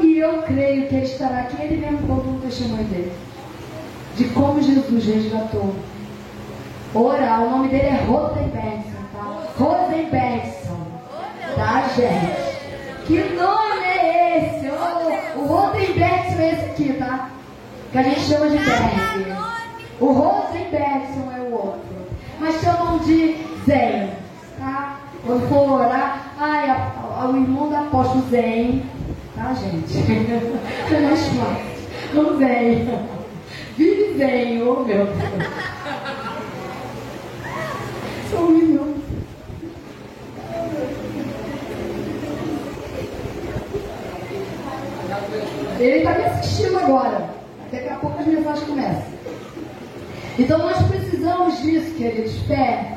[0.00, 3.12] E eu creio que ele estará aqui, ele mesmo conta um testemunho dele.
[4.16, 5.74] De como Jesus resgatou.
[6.94, 9.42] Ora, o nome dele é Rosenbergson, tá?
[9.58, 10.86] Rosenbergson.
[11.54, 13.04] Tá, gente?
[13.06, 14.68] Que nome é esse?
[15.36, 17.30] O, Rosenbergson é esse aqui, tá?
[17.92, 19.36] Que a gente chama de Berg.
[20.00, 21.96] O Rosenbergson é o outro.
[22.40, 23.34] Mas chamam de
[23.66, 24.25] tá?
[25.26, 28.84] Quando for orar, ai, a, a, o irmão da apóstolo Zen,
[29.34, 29.98] tá, gente?
[30.94, 31.66] É mais fácil.
[32.14, 32.88] O Zen.
[33.76, 35.08] Vive Zen, ô oh, meu
[38.40, 38.96] um minuto.
[45.80, 47.30] Ele está me assistindo agora.
[47.72, 49.16] Daqui a pouco as mensagens começam.
[50.38, 52.38] Então nós precisamos disso, queridos.
[52.42, 52.96] Fé.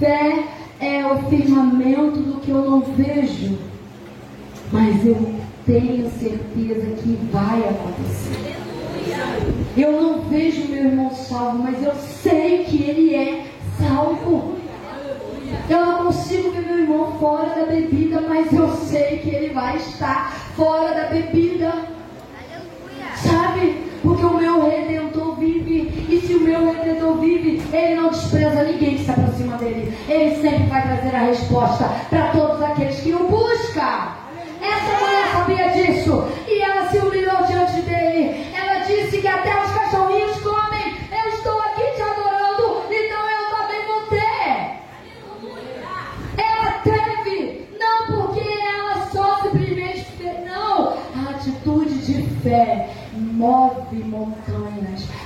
[0.00, 3.58] Fé é o firmamento do que eu não vejo,
[4.72, 5.34] mas eu
[5.66, 8.56] tenho certeza que vai acontecer.
[9.76, 13.46] Eu não vejo meu irmão salvo, mas eu sei que ele é
[13.78, 14.56] salvo.
[15.68, 19.76] Eu não consigo ver meu irmão fora da bebida, mas eu sei que ele vai
[19.76, 21.72] estar fora da bebida.
[23.16, 23.82] Sabe?
[24.02, 25.07] Porque o meu redentor
[26.28, 29.96] E se o meu redentor vive, ele não despreza ninguém que se aproxima dele.
[30.06, 34.12] Ele sempre vai trazer a resposta para todos aqueles que o buscam.
[34.60, 36.28] Essa mulher sabia disso.
[36.46, 38.46] E ela se humilhou diante dele.
[38.54, 40.98] Ela disse que até os cachorrinhos comem.
[41.10, 44.82] Eu estou aqui te adorando, então eu também vou ter.
[46.36, 50.04] Ela teve, não porque ela só fez,
[50.46, 50.92] não.
[51.16, 54.67] A atitude de fé move montanhas.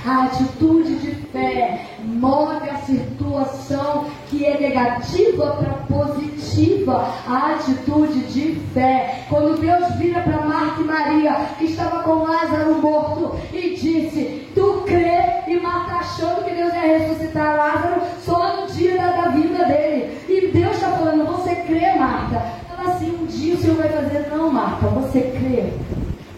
[0.05, 7.07] A atitude de fé move a situação que é negativa para positiva.
[7.25, 9.23] A atitude de fé.
[9.29, 14.83] Quando Deus vira para Marta e Maria, que estava com Lázaro morto, e disse: Tu
[14.85, 15.43] crê?
[15.47, 20.17] E Marta achando que Deus ia ressuscitar Lázaro só no dia da, da vida dele.
[20.27, 22.43] E Deus está falando: Você crê, Marta?
[22.69, 24.27] Ela assim: Um dia o Senhor vai fazer.
[24.29, 25.71] Não, Marta, você crê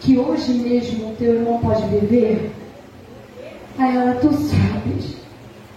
[0.02, 2.52] que hoje mesmo o teu irmão pode viver?
[3.78, 5.18] A ela, tu sabes.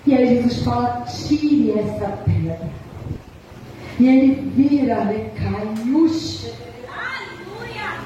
[0.07, 2.61] E aí Jesus fala, tire essa pedra.
[3.99, 5.31] E ele vira, né?
[5.37, 6.53] Caiuxa.
[6.89, 7.99] Aleluia!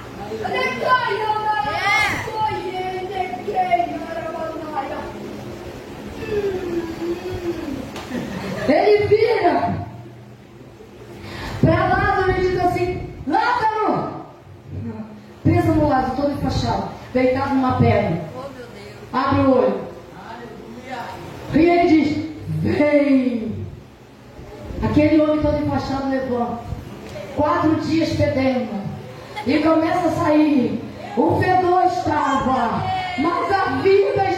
[6.29, 7.23] Hum, hum.
[8.69, 9.87] Ele vira
[11.61, 14.25] para Lázaro e diz assim: Lázaro!
[15.45, 18.25] Pensa no Lázaro, todo enfaixado, deitado numa pedra.
[18.35, 19.82] Oh, Abre o olho.
[24.83, 26.61] Aquele homem todo enfaixado levanta.
[27.37, 28.83] Quatro dias fedendo.
[29.47, 30.81] E começa a sair.
[31.17, 32.85] O fedor estava,
[33.19, 34.32] mas a vida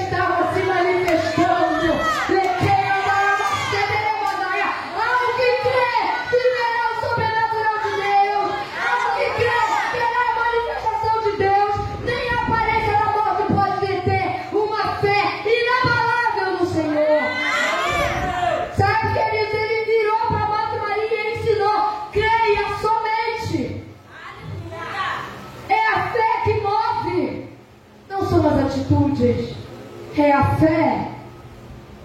[30.64, 31.08] fé.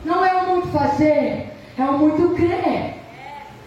[0.03, 2.95] Não é o muito fazer, é o muito crer.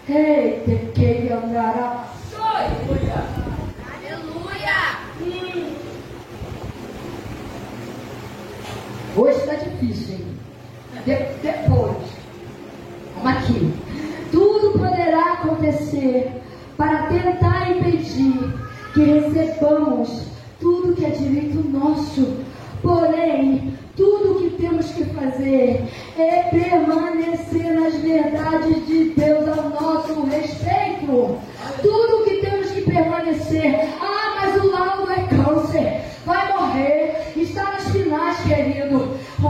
[0.07, 2.05] Eita, que andará.
[2.37, 3.23] Aleluia.
[3.95, 4.73] Aleluia.
[9.15, 10.37] Hoje está difícil, hein?
[11.05, 11.97] De depois.
[13.15, 13.73] Vamos aqui.
[14.31, 16.41] Tudo poderá acontecer
[16.75, 18.53] para tentar impedir
[18.93, 20.27] que recebamos
[20.59, 22.42] tudo que é direito nosso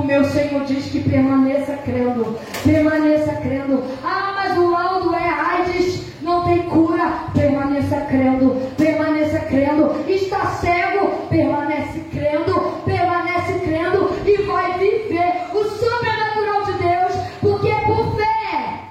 [0.03, 2.37] meu Senhor diz que permaneça crendo.
[2.63, 3.83] Permaneça crendo.
[4.03, 6.03] Ah, mas o laudo é AIDS.
[6.21, 7.11] Não tem cura.
[7.33, 8.55] Permaneça crendo.
[8.77, 10.03] Permaneça crendo.
[10.07, 11.07] Está cego.
[11.29, 12.73] Permanece crendo
[14.53, 18.81] vai viver o sobrenatural de Deus, porque é por fé.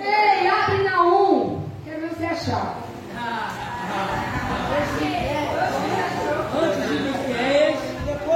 [0.00, 1.62] Ei, abre na um.
[1.84, 2.76] Quero ver você achar.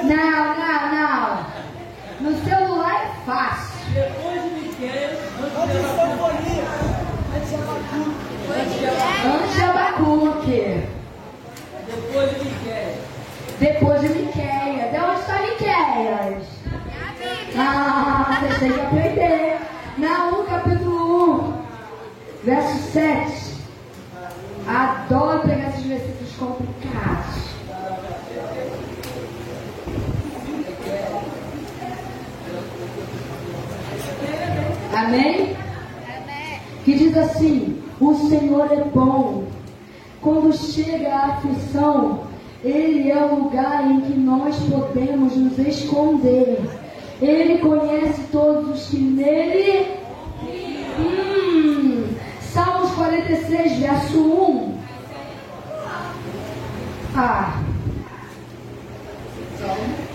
[0.03, 1.47] Não, não, não.
[2.21, 3.73] No celular é fácil.
[3.95, 5.11] Depois de Miquel,
[7.35, 8.03] antes de Abacu.
[9.27, 10.83] Antes de Abacu, o quê?
[11.87, 12.95] Depois de Miquel.
[13.61, 14.91] Depois de Miqueias.
[14.91, 16.63] De onde está Miqueias?
[17.57, 19.59] Ah, vocês têm que aprender.
[19.99, 23.57] Naum capítulo 1, verso 7.
[24.67, 27.53] Adoro pegar esses versículos complicados.
[34.97, 35.57] Amém?
[36.85, 39.45] Que diz assim: O Senhor é bom.
[40.23, 42.21] Quando chega a aflição,
[42.65, 46.61] ele é o lugar em que nós podemos nos esconder.
[47.23, 49.87] Ele conhece todos os que nele.
[50.99, 52.05] Hum,
[52.41, 54.79] Salmos 46, verso 1.
[57.15, 57.63] Ah.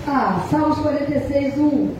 [0.05, 1.95] Ah, Salmos 46, 1.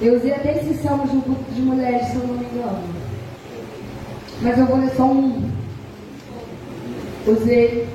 [0.00, 2.82] Eu usei até esses salmos no grupo de mulheres, se eu não me engano.
[4.42, 5.50] Mas eu vou ler só um.
[7.26, 7.86] Usei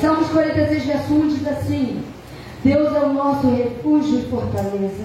[0.00, 2.02] Salmos 46, verso 1 diz assim:
[2.64, 5.04] Deus é o nosso refúgio e fortaleza.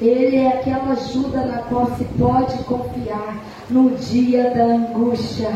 [0.00, 3.36] Ele é aquela ajuda na qual se pode confiar
[3.68, 5.50] no dia da angústia.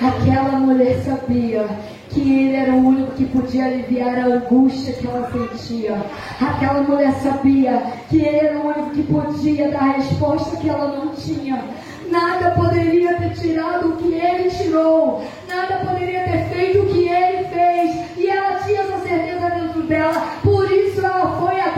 [0.00, 1.66] Aquela mulher sabia
[2.10, 5.96] que ele era o único que podia aliviar a angústia que ela sentia.
[6.40, 10.96] Aquela mulher sabia que ele era o único que podia dar a resposta que ela
[10.96, 11.64] não tinha.
[12.10, 15.24] Nada poderia ter tirado o que ele tirou.
[15.48, 18.16] Nada poderia ter feito o que ele fez.
[18.16, 20.38] E ela tinha essa certeza dentro dela.
[20.42, 21.71] Por isso ela foi até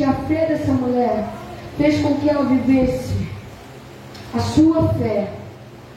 [0.00, 1.28] que a fé dessa mulher
[1.76, 3.14] fez com que ela vivesse
[4.34, 5.30] a sua fé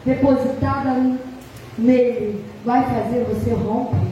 [0.03, 1.17] depositada
[1.77, 4.05] nele vai fazer você romper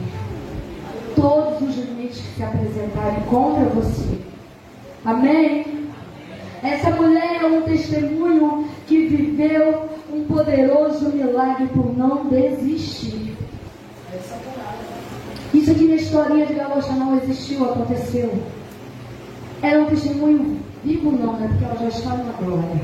[1.14, 4.18] todos os limites que se apresentarem contra você.
[5.04, 5.90] Amém?
[6.62, 13.36] Essa mulher é um testemunho que viveu um poderoso milagre por não desistir.
[15.52, 18.32] Isso aqui na historinha de Galocha não existiu, aconteceu.
[19.62, 21.48] Era um testemunho vivo não, né?
[21.48, 22.80] Porque ela já está na glória.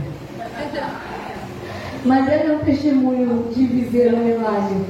[2.05, 4.85] Mas era um testemunho de viver um milagre.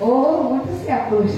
[0.00, 1.32] Oh, muitos séculos.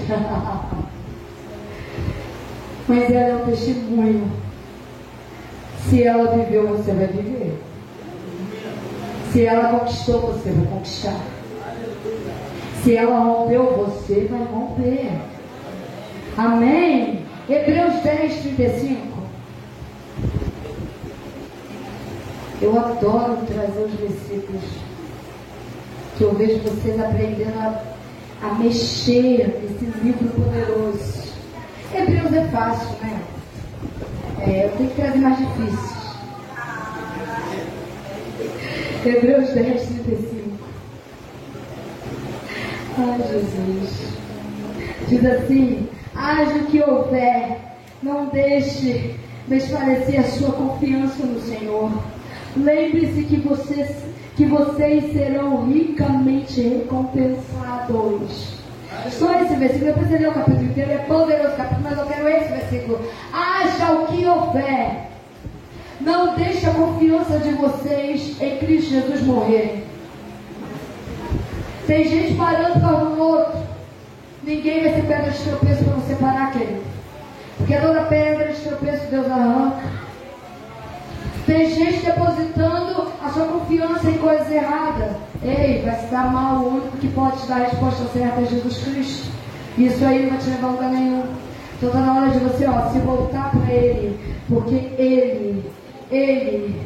[2.87, 4.31] Mas ela é um testemunho.
[5.89, 7.59] Se ela viveu, você vai viver.
[9.33, 11.21] Se ela conquistou, você vai conquistar.
[12.83, 15.13] Se ela rompeu, você vai romper.
[16.37, 17.25] Amém?
[17.49, 19.18] Hebreus 10, 35.
[22.61, 24.63] Eu adoro trazer os versículos
[26.17, 27.83] que eu vejo vocês aprendendo a,
[28.43, 31.33] a mexer nesse livro poderoso.
[31.95, 33.23] Hebreus é fácil, né?
[34.41, 35.99] É, eu tenho que trazer mais difíceis.
[39.07, 40.59] Hebreus 10, 35.
[42.99, 44.19] Ai, Jesus.
[45.09, 47.59] Diz assim: haja o que houver,
[48.03, 49.15] não deixe
[49.47, 51.93] desfalecer a sua confiança no Senhor.
[52.59, 53.97] Lembre-se que vocês,
[54.37, 58.59] que vocês serão ricamente recompensados.
[59.11, 62.29] Só esse versículo, depois você lê o capítulo inteiro, é poderoso capítulo, mas eu quero
[62.29, 63.01] esse versículo.
[63.33, 65.09] Haja o que houver.
[66.01, 69.85] Não deixe a confiança de vocês em Cristo Jesus morrer.
[71.87, 73.63] Tem gente parando para um outro.
[74.43, 76.83] Ninguém vai ser pedra de tropeço para você parar, querido.
[77.57, 80.08] Porque toda pedra de tropeço Deus arranca.
[81.49, 85.17] Tem gente depositando a sua confiança em coisas erradas.
[85.43, 86.57] Ei, vai se dar mal.
[86.57, 89.31] O único que pode te dar a resposta certa é Jesus Cristo.
[89.79, 91.25] Isso aí não vai te levar a lugar nenhum.
[91.75, 94.21] Então está na hora de você ó, se voltar para Ele.
[94.47, 95.65] Porque Ele,
[96.11, 96.83] Ele,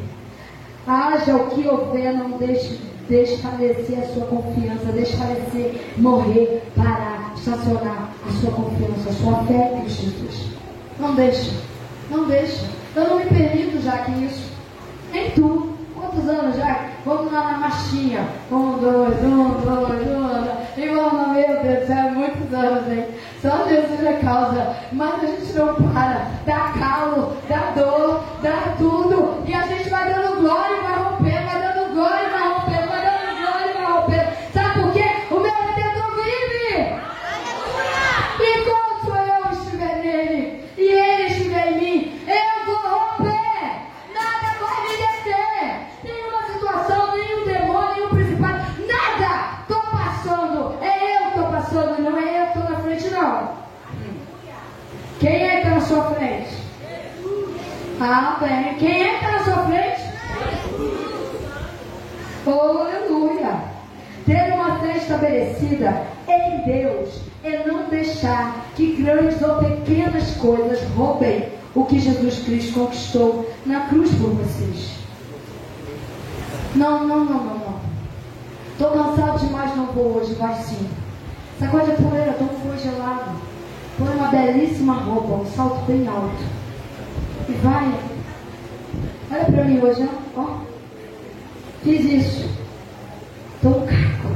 [0.87, 8.31] haja o que houver, não deixe desfalecer a sua confiança, desfalecer, morrer, parar, estacionar a
[8.39, 10.47] sua confiança, a sua fé em Jesus.
[10.97, 11.51] Não deixa,
[12.09, 12.65] não deixa.
[12.95, 14.52] Eu não me permito já que isso.
[15.13, 15.69] Nem tu.
[15.93, 16.89] Quantos anos já?
[17.05, 18.27] Vamos lá na marchinha.
[18.51, 20.81] Um, dois, um, dois, um.
[20.81, 23.05] Irmão, meu Deus do céu, muitos anos, hein?
[23.39, 24.75] Só Jesus é causa.
[24.91, 26.27] Mas a gente não para.
[26.47, 29.42] Dá calo, dá dor, dá tudo.
[55.83, 56.57] Sua frente?
[57.99, 58.75] Ah, bem.
[58.75, 60.01] Quem é que está na sua frente?
[62.45, 63.73] Aleluia.
[64.25, 71.49] Ter uma fé estabelecida em Deus é não deixar que grandes ou pequenas coisas roubem
[71.75, 74.91] o que Jesus Cristo conquistou na cruz por vocês.
[76.75, 77.79] Não, não, não, não, não.
[78.71, 80.89] Estou cansado demais, não vou hoje, vai sim.
[81.59, 83.52] Sacode a poeira, toma um gelado.
[83.97, 86.43] Põe uma belíssima roupa, um salto bem alto.
[87.47, 87.93] E vai.
[89.31, 90.59] Olha para mim hoje, ó.
[91.83, 92.49] Fiz isso.
[93.55, 94.35] Estou um caco.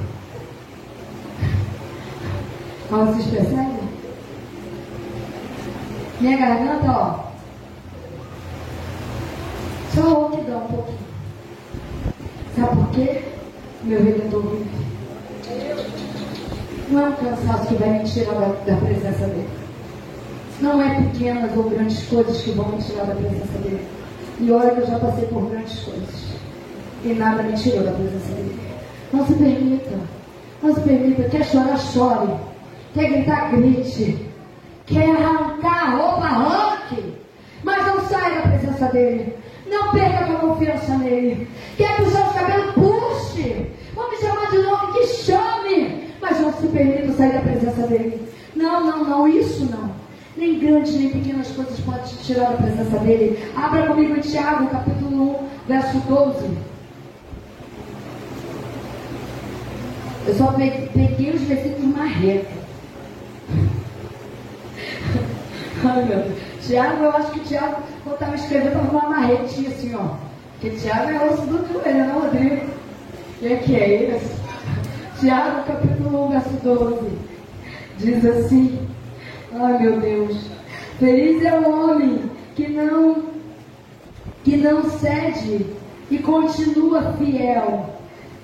[2.91, 3.80] Ó, vocês percebem?
[6.22, 7.28] Minha garganta, ó.
[9.93, 10.99] Só rouquidão um pouquinho.
[12.55, 13.24] Sabe por quê?
[13.84, 14.86] Meu redentor vive.
[16.89, 19.49] Não é um cansaço que vai me tirar da, da presença dele.
[20.61, 23.85] Não é pequenas ou grandes coisas que vão me tirar da presença dele.
[24.39, 26.27] E olha que eu já passei por grandes coisas.
[27.03, 28.59] E nada me tirou da presença dele.
[29.11, 29.99] Não se permita.
[30.63, 31.23] Não se permita.
[31.29, 32.33] Quer chorar, chore.
[32.93, 34.25] Quer gritar, grite.
[34.85, 37.13] Quer arrancar a roupa, arranque.
[37.63, 39.35] Mas não saia da presença dele.
[39.69, 41.47] Não perca a confiança nele.
[41.75, 43.71] Quer puxar os cabelos, puxe.
[43.93, 45.66] Vamos chamar de nome, que chame.
[46.30, 48.28] Mas não se permita sair da presença dele.
[48.53, 49.95] Não, não, não, isso não.
[50.36, 53.39] Nem grandes nem pequenas coisas podem te tirar da presença dele.
[53.55, 56.49] Abra comigo em Tiago, capítulo 1, verso 12.
[60.28, 62.51] Eu só peguei os versículos marreta.
[65.86, 66.38] Ai meu Deus.
[66.67, 70.17] Tiago, eu acho que Tiago, quando estava escrevendo, estava com marretinha assim, ó.
[70.59, 72.65] Porque Tiago é osso do joelho, não, Rodrigo?
[73.41, 74.46] E aqui é isso.
[75.20, 77.09] Tiago, capítulo 1, verso 12.
[77.97, 78.80] Diz assim:
[79.53, 80.38] Ai meu Deus.
[80.99, 82.22] Feliz é o homem
[82.55, 83.24] que não
[84.43, 85.65] que não cede
[86.09, 87.89] e continua fiel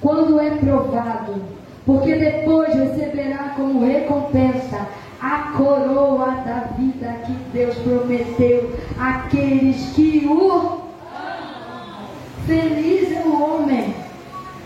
[0.01, 1.41] quando é provado,
[1.86, 4.88] porque depois receberá como recompensa
[5.21, 8.69] a coroa da vida que Deus prometeu
[8.99, 10.84] àqueles que o
[12.45, 13.95] Feliz é o homem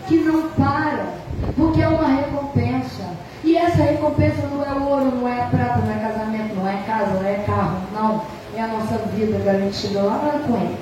[0.08, 1.14] que não para,
[1.56, 3.04] porque é uma recompensa.
[3.78, 7.24] Essa recompensa não é ouro, não é prata, não é casamento, não é casa, não
[7.24, 8.24] é carro, não.
[8.56, 10.76] É a nossa vida garantida lá com Ele.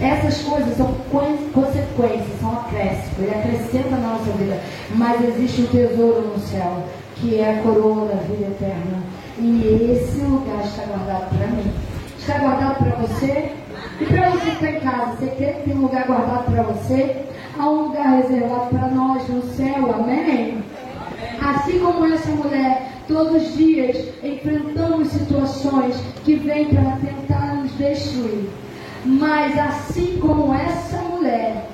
[0.00, 0.92] Essas coisas são
[1.52, 3.16] consequências, são acréscimos.
[3.16, 4.60] Ele acrescenta na nossa vida.
[4.96, 6.82] Mas existe um tesouro no céu,
[7.14, 9.00] que é a coroa da vida eterna.
[9.38, 11.72] E esse lugar está guardado para mim.
[12.18, 13.52] Está guardado para você?
[14.00, 16.62] E para você que está em casa, você quer que tem um lugar guardado para
[16.64, 17.24] você?
[17.56, 20.71] Há um lugar reservado para nós no céu, amém?
[21.44, 28.48] Assim como essa mulher, todos os dias enfrentamos situações que vêm para tentar nos destruir.
[29.04, 31.66] Mas assim como essa mulher,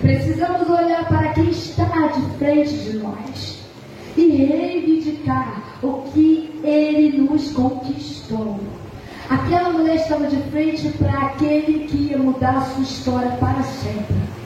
[0.00, 3.58] precisamos olhar para quem está de frente de nós
[4.16, 8.60] e reivindicar o que ele nos conquistou.
[9.28, 14.41] Aquela mulher estava de frente para aquele que ia mudar a sua história para sempre.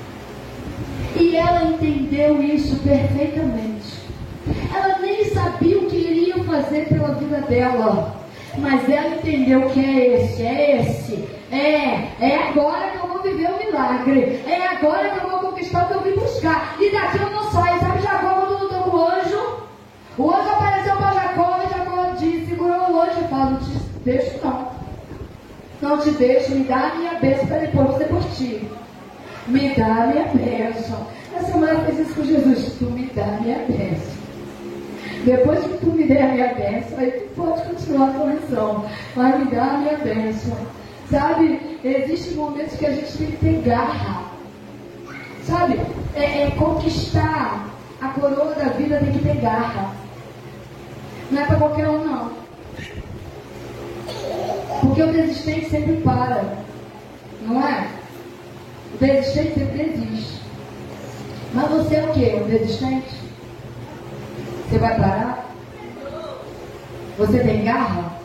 [1.18, 4.06] E ela entendeu isso perfeitamente.
[4.74, 8.16] Ela nem sabia o que iria fazer pela vida dela.
[8.58, 11.28] Mas ela entendeu que é esse, é esse.
[11.50, 14.40] É, é agora que eu vou viver o milagre.
[14.46, 16.76] É agora que eu vou conquistar o que eu vim buscar.
[16.80, 17.80] E daqui eu não saio.
[17.80, 19.58] Sabe Jacó quando lutou com o anjo?
[20.18, 23.70] O anjo apareceu para Jacó e Jacó disse, segurou o anjo e falou, não te
[24.04, 24.76] deixo não.
[25.82, 28.68] Não te deixo, me dá a minha bênção para depois você por ti.
[29.48, 31.06] Me dá a minha bênção.
[31.36, 32.76] Essa mulher fez isso com Jesus.
[32.78, 34.16] Tu me dá a minha bênção.
[35.24, 38.84] Depois que tu me der a minha bênção, aí tu pode continuar a conexão.
[39.14, 40.56] Mas me dá a minha bênção.
[41.10, 44.24] Sabe, existem momentos que a gente tem que ter garra.
[45.44, 45.80] Sabe,
[46.14, 47.66] é, é conquistar
[48.00, 49.92] a coroa da vida tem que ter garra.
[51.30, 52.30] Não é para qualquer um, não.
[54.80, 56.44] Porque o desistente sempre para.
[57.42, 57.88] Não é?
[58.98, 60.40] Desistente sempre desiste.
[61.52, 62.34] Mas você é o que?
[62.36, 63.14] Um desistente?
[64.68, 65.50] Você vai parar?
[67.18, 68.16] Você tem garra?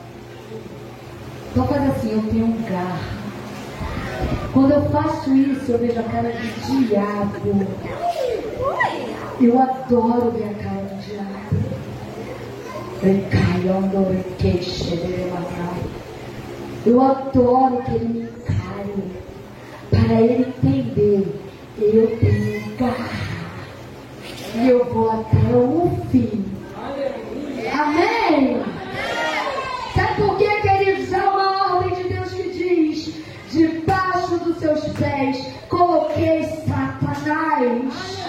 [1.52, 3.00] Então faz assim, eu tenho garra.
[4.54, 7.68] Quando eu faço isso, eu vejo a cara de diabo.
[9.40, 11.32] Eu adoro ver a cara do diabo.
[16.86, 18.71] Eu adoro que ele me encare.
[19.92, 21.40] Para ele entender,
[21.78, 23.10] eu tenho garra.
[24.56, 26.46] E eu vou até o fim.
[27.72, 28.64] Amém?
[29.94, 31.14] Sabe por quê, queridos?
[31.14, 33.14] Há uma ordem de Deus que diz:
[33.52, 38.26] debaixo dos seus pés coloquei Satanás.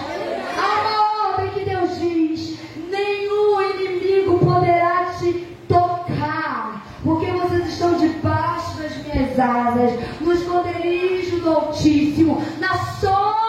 [0.57, 2.59] Há uma ordem que Deus diz:
[2.89, 11.49] nenhum inimigo poderá te tocar, porque vocês estão debaixo das minhas asas, no esconderijo do
[11.49, 13.42] Altíssimo, na sombra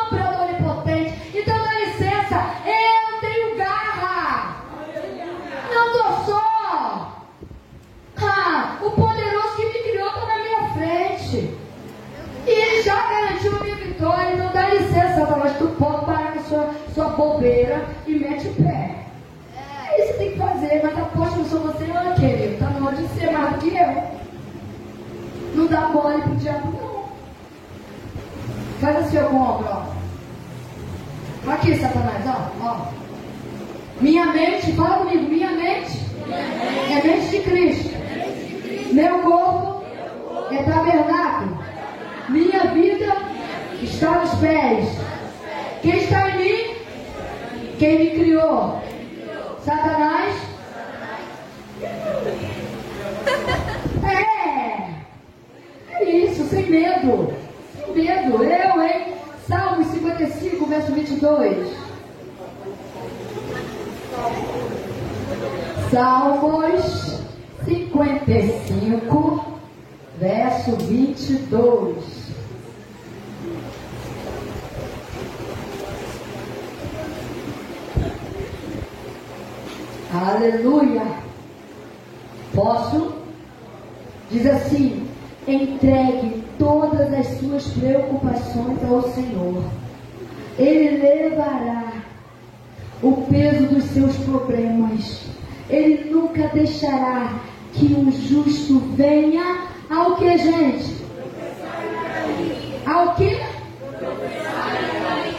[102.87, 103.41] Ao que?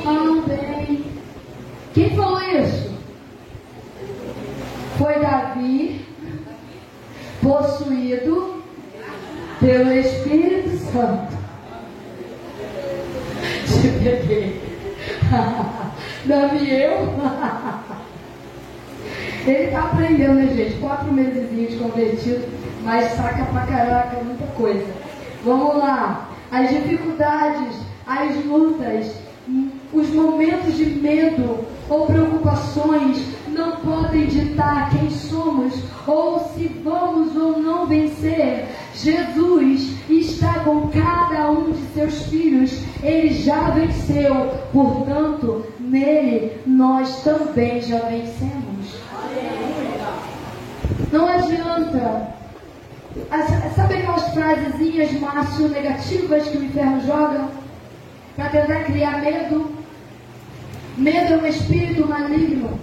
[0.03, 1.05] Também.
[1.93, 2.95] Quem falou isso?
[4.97, 6.05] Foi Davi,
[7.41, 8.63] possuído
[9.59, 11.35] pelo Espírito Santo.
[13.65, 14.61] Te peguei.
[16.25, 17.13] Davi, eu.
[19.45, 20.79] Ele tá aprendendo, né, gente?
[20.79, 21.45] Quatro meses
[21.77, 22.47] convertido,
[22.83, 24.85] mas saca pra caraca muita coisa.
[25.45, 26.27] Vamos lá.
[26.51, 27.75] As dificuldades,
[28.07, 29.15] as lutas,
[29.93, 35.75] os momentos de medo ou preocupações não podem ditar quem somos
[36.07, 38.65] ou se vamos ou não vencer.
[38.95, 47.81] Jesus está com cada um de seus filhos, ele já venceu, portanto, nele nós também
[47.83, 48.99] já vencemos.
[51.11, 52.44] Não adianta.
[53.75, 57.47] Sabe aquelas frasezinhas Márcio negativas que o inferno joga?
[58.35, 59.71] Para tentar criar medo?
[60.97, 62.77] Medo é um espírito maligno.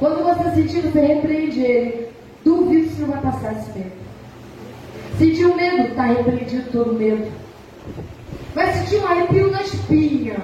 [0.00, 2.08] Quando você sentir, você repreende ele.
[2.44, 3.92] Duvido se não vai passar esse medo.
[5.16, 5.88] Sentiu medo?
[5.88, 7.30] Está repreendido todo medo.
[8.54, 10.40] Vai sentir um arrepio na espinha.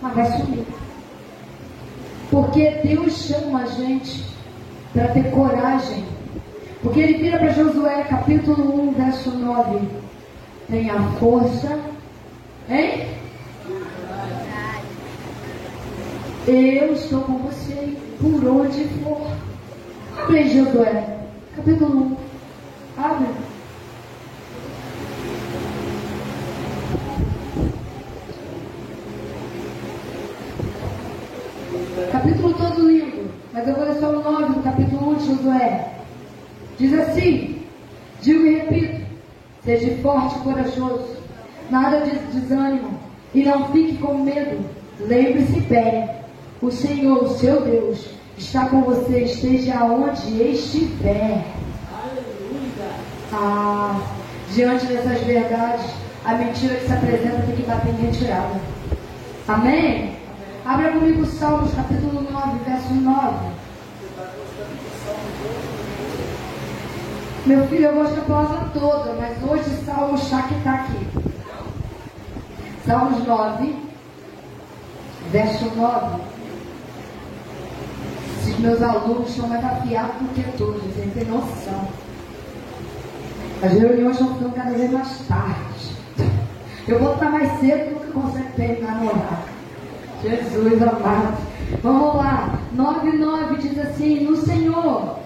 [0.00, 0.66] Mas vai sumir.
[2.30, 4.24] Porque Deus chama a gente
[4.92, 6.15] para ter coragem.
[6.86, 9.88] Porque ele vira para Josué, capítulo 1, verso 9.
[10.70, 11.80] Tenha força,
[12.70, 13.08] hein?
[16.46, 19.20] Eu estou com você por onde for.
[20.16, 21.18] Abre Josué,
[21.56, 22.16] capítulo
[22.96, 23.02] 1.
[23.02, 23.26] Abre.
[32.12, 35.95] Capítulo todo lindo, mas eu vou ler só o 9 do capítulo 1 de Josué.
[36.78, 37.62] Diz assim:
[38.22, 39.06] Digo e repito,
[39.64, 41.16] seja forte e corajoso,
[41.70, 42.98] nada de desânimo,
[43.34, 44.64] e não fique com medo.
[45.00, 46.08] Lembre-se bem
[46.60, 48.06] o Senhor, o seu Deus,
[48.38, 51.44] está com você, esteja onde estiver.
[51.92, 52.90] Aleluia.
[53.32, 54.00] Ah,
[54.54, 55.84] diante dessas verdades,
[56.24, 58.60] a mentira que se apresenta tem que bater em retirada.
[59.46, 60.16] Amém?
[60.64, 63.36] Abra comigo Salmos capítulo 9, verso 9.
[67.46, 71.06] Meu filho, eu gosto da palavra toda, mas hoje Salmos está que está aqui.
[72.84, 73.76] Salmos 9,
[75.30, 76.36] verso 9
[78.58, 81.88] meus alunos estão mais afiados do que todos, vocês têm noção.
[83.62, 85.96] As reuniões estão ficando cada vez mais tarde.
[86.88, 89.10] Eu vou estar mais cedo do que consegue terminar no.
[90.22, 91.38] Jesus amado.
[91.82, 92.58] Vamos lá.
[92.76, 95.18] 9,9 diz assim: No Senhor,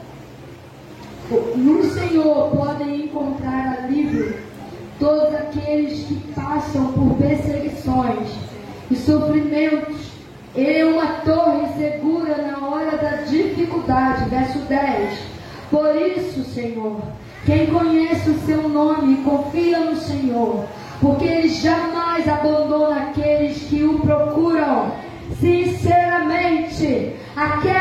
[1.35, 4.35] no Senhor podem encontrar alívio
[4.99, 8.29] todos aqueles que passam por perseguições
[8.91, 10.11] e sofrimentos
[10.55, 14.29] e uma torre segura na hora da dificuldade.
[14.29, 15.19] Verso 10.
[15.71, 17.01] Por isso, Senhor,
[17.47, 20.65] quem conhece o seu nome confia no Senhor,
[21.01, 24.93] porque ele jamais abandona aqueles que o procuram.
[25.39, 27.80] Sinceramente, aquela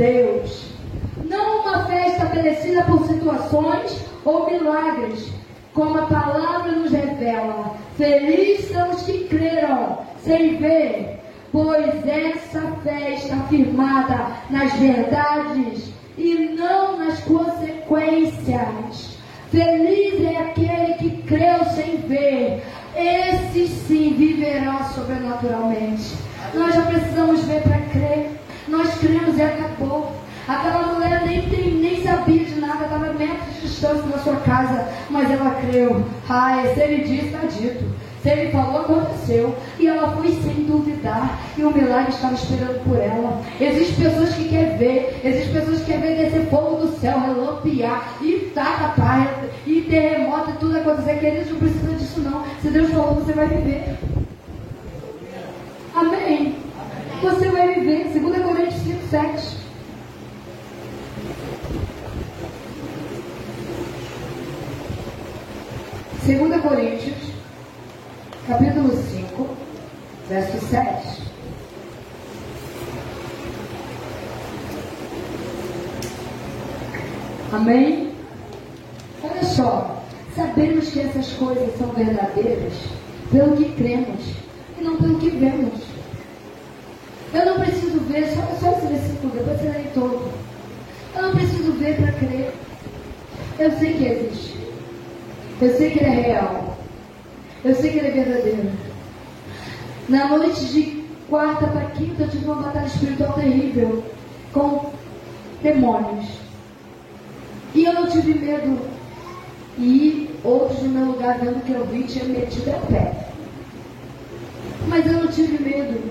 [0.00, 0.62] Deus.
[1.22, 5.30] Não uma fé estabelecida por situações ou milagres,
[66.38, 67.16] 2 Coríntios,
[68.46, 69.48] capítulo 5,
[70.28, 71.22] verso 7.
[77.50, 78.12] Amém?
[79.24, 80.04] Olha só,
[80.36, 82.74] sabemos que essas coisas são verdadeiras
[83.32, 84.20] pelo que cremos
[84.78, 85.69] e não pelo que vemos.
[95.90, 96.76] Sei que ele é real.
[97.64, 98.70] Eu sei que ele é verdadeiro.
[100.08, 104.04] Na noite de quarta para quinta, eu tive uma batalha espiritual terrível
[104.52, 104.92] com
[105.62, 106.26] demônios.
[107.74, 108.78] E eu não tive medo.
[109.78, 113.28] E outros no meu lugar, vendo que eu vi, tinham metido a pé.
[114.88, 116.10] Mas eu não tive medo.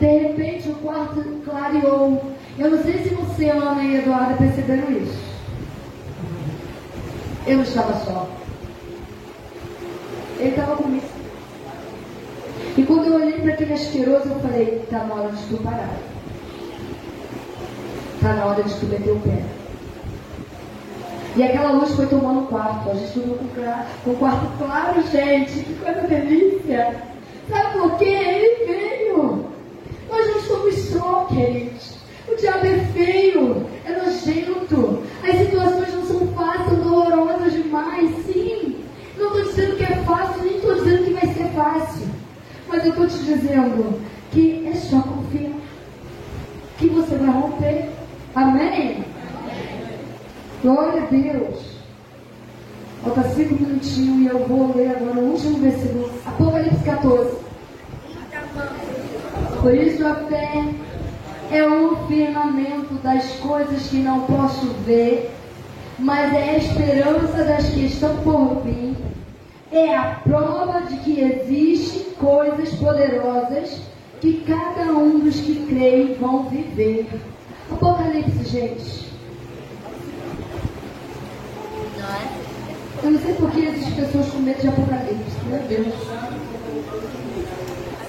[0.00, 2.32] De repente o quarto clareou.
[2.58, 5.32] Eu não sei se você, Ana e Eduardo, perceberam isso.
[7.46, 8.41] Eu não estava só.
[10.42, 11.06] Ele estava comigo.
[12.76, 15.96] E quando eu olhei para aquele asqueroso, eu falei, está na hora de tu parar.
[18.16, 19.40] Está na hora de tu meter o pé.
[21.36, 22.90] E aquela luz foi tomando o quarto.
[22.90, 23.38] A gente dormiu
[24.04, 25.60] com o quarto claro, gente.
[25.60, 26.96] Que coisa delícia.
[27.48, 28.04] Sabe por quê?
[28.04, 29.46] Ele veio.
[30.10, 31.98] Nós não somos só, queridos.
[32.28, 35.02] O diabo é feio, é nojento.
[35.22, 38.10] As situações não são fáceis, dolorosas demais.
[38.26, 38.82] Sim.
[39.16, 42.06] Não estou dizendo que é fácil, nem estou dizendo que vai ser fácil.
[42.82, 44.00] Eu estou te dizendo
[44.32, 45.52] que é só confiar.
[46.78, 47.90] Que você vai romper.
[48.34, 49.04] Amém?
[50.62, 51.76] Glória a Deus.
[53.04, 56.10] Falta cinco minutinhos e eu vou ler agora o último versículo.
[56.26, 57.36] Apocalipse 14.
[59.60, 60.64] Por isso a fé
[61.52, 65.30] é o firmamento das coisas que não posso ver,
[66.00, 68.96] mas é a esperança das que estão por vir.
[69.72, 73.80] É a prova de que existem coisas poderosas
[74.20, 77.08] que cada um dos que creem vão viver.
[77.70, 79.10] Apocalipse, gente.
[83.02, 85.44] Eu não sei por que existem pessoas com medo de Apocalipse.
[85.46, 85.94] Meu Deus.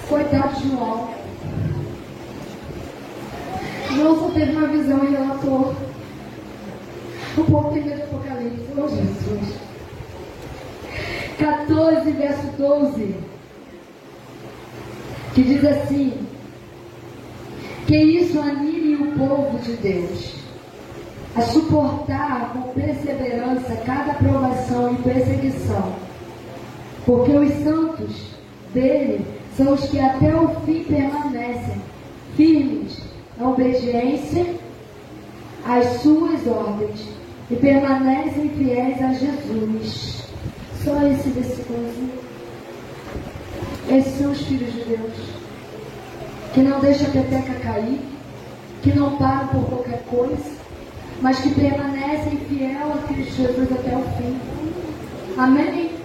[0.10, 1.10] Coitado de João.
[3.96, 5.74] João só teve uma visão e relatou.
[7.38, 8.68] O povo tem medo de Apocalipse.
[8.78, 9.73] Oh, Jesus.
[11.38, 13.16] 14, verso 12.
[15.34, 16.14] Que diz assim:
[17.88, 20.44] Que isso anime o povo de Deus
[21.36, 25.96] a suportar com perseverança cada provação e perseguição.
[27.06, 28.34] Porque os santos
[28.74, 29.26] dele
[29.58, 31.82] são os que até o fim permanecem
[32.36, 33.00] firmes
[33.38, 34.46] na obediência
[35.66, 37.08] às suas ordens
[37.50, 40.23] e permanecem fiéis a Jesus.
[40.84, 41.94] Só esse versículo.
[43.90, 45.14] Esses são os filhos de Deus.
[46.54, 48.02] Que não deixam a peteca cair,
[48.82, 50.52] que não param por qualquer coisa,
[51.22, 54.38] mas que permanecem fiel a Cristo Jesus até o fim.
[55.38, 56.03] Amém?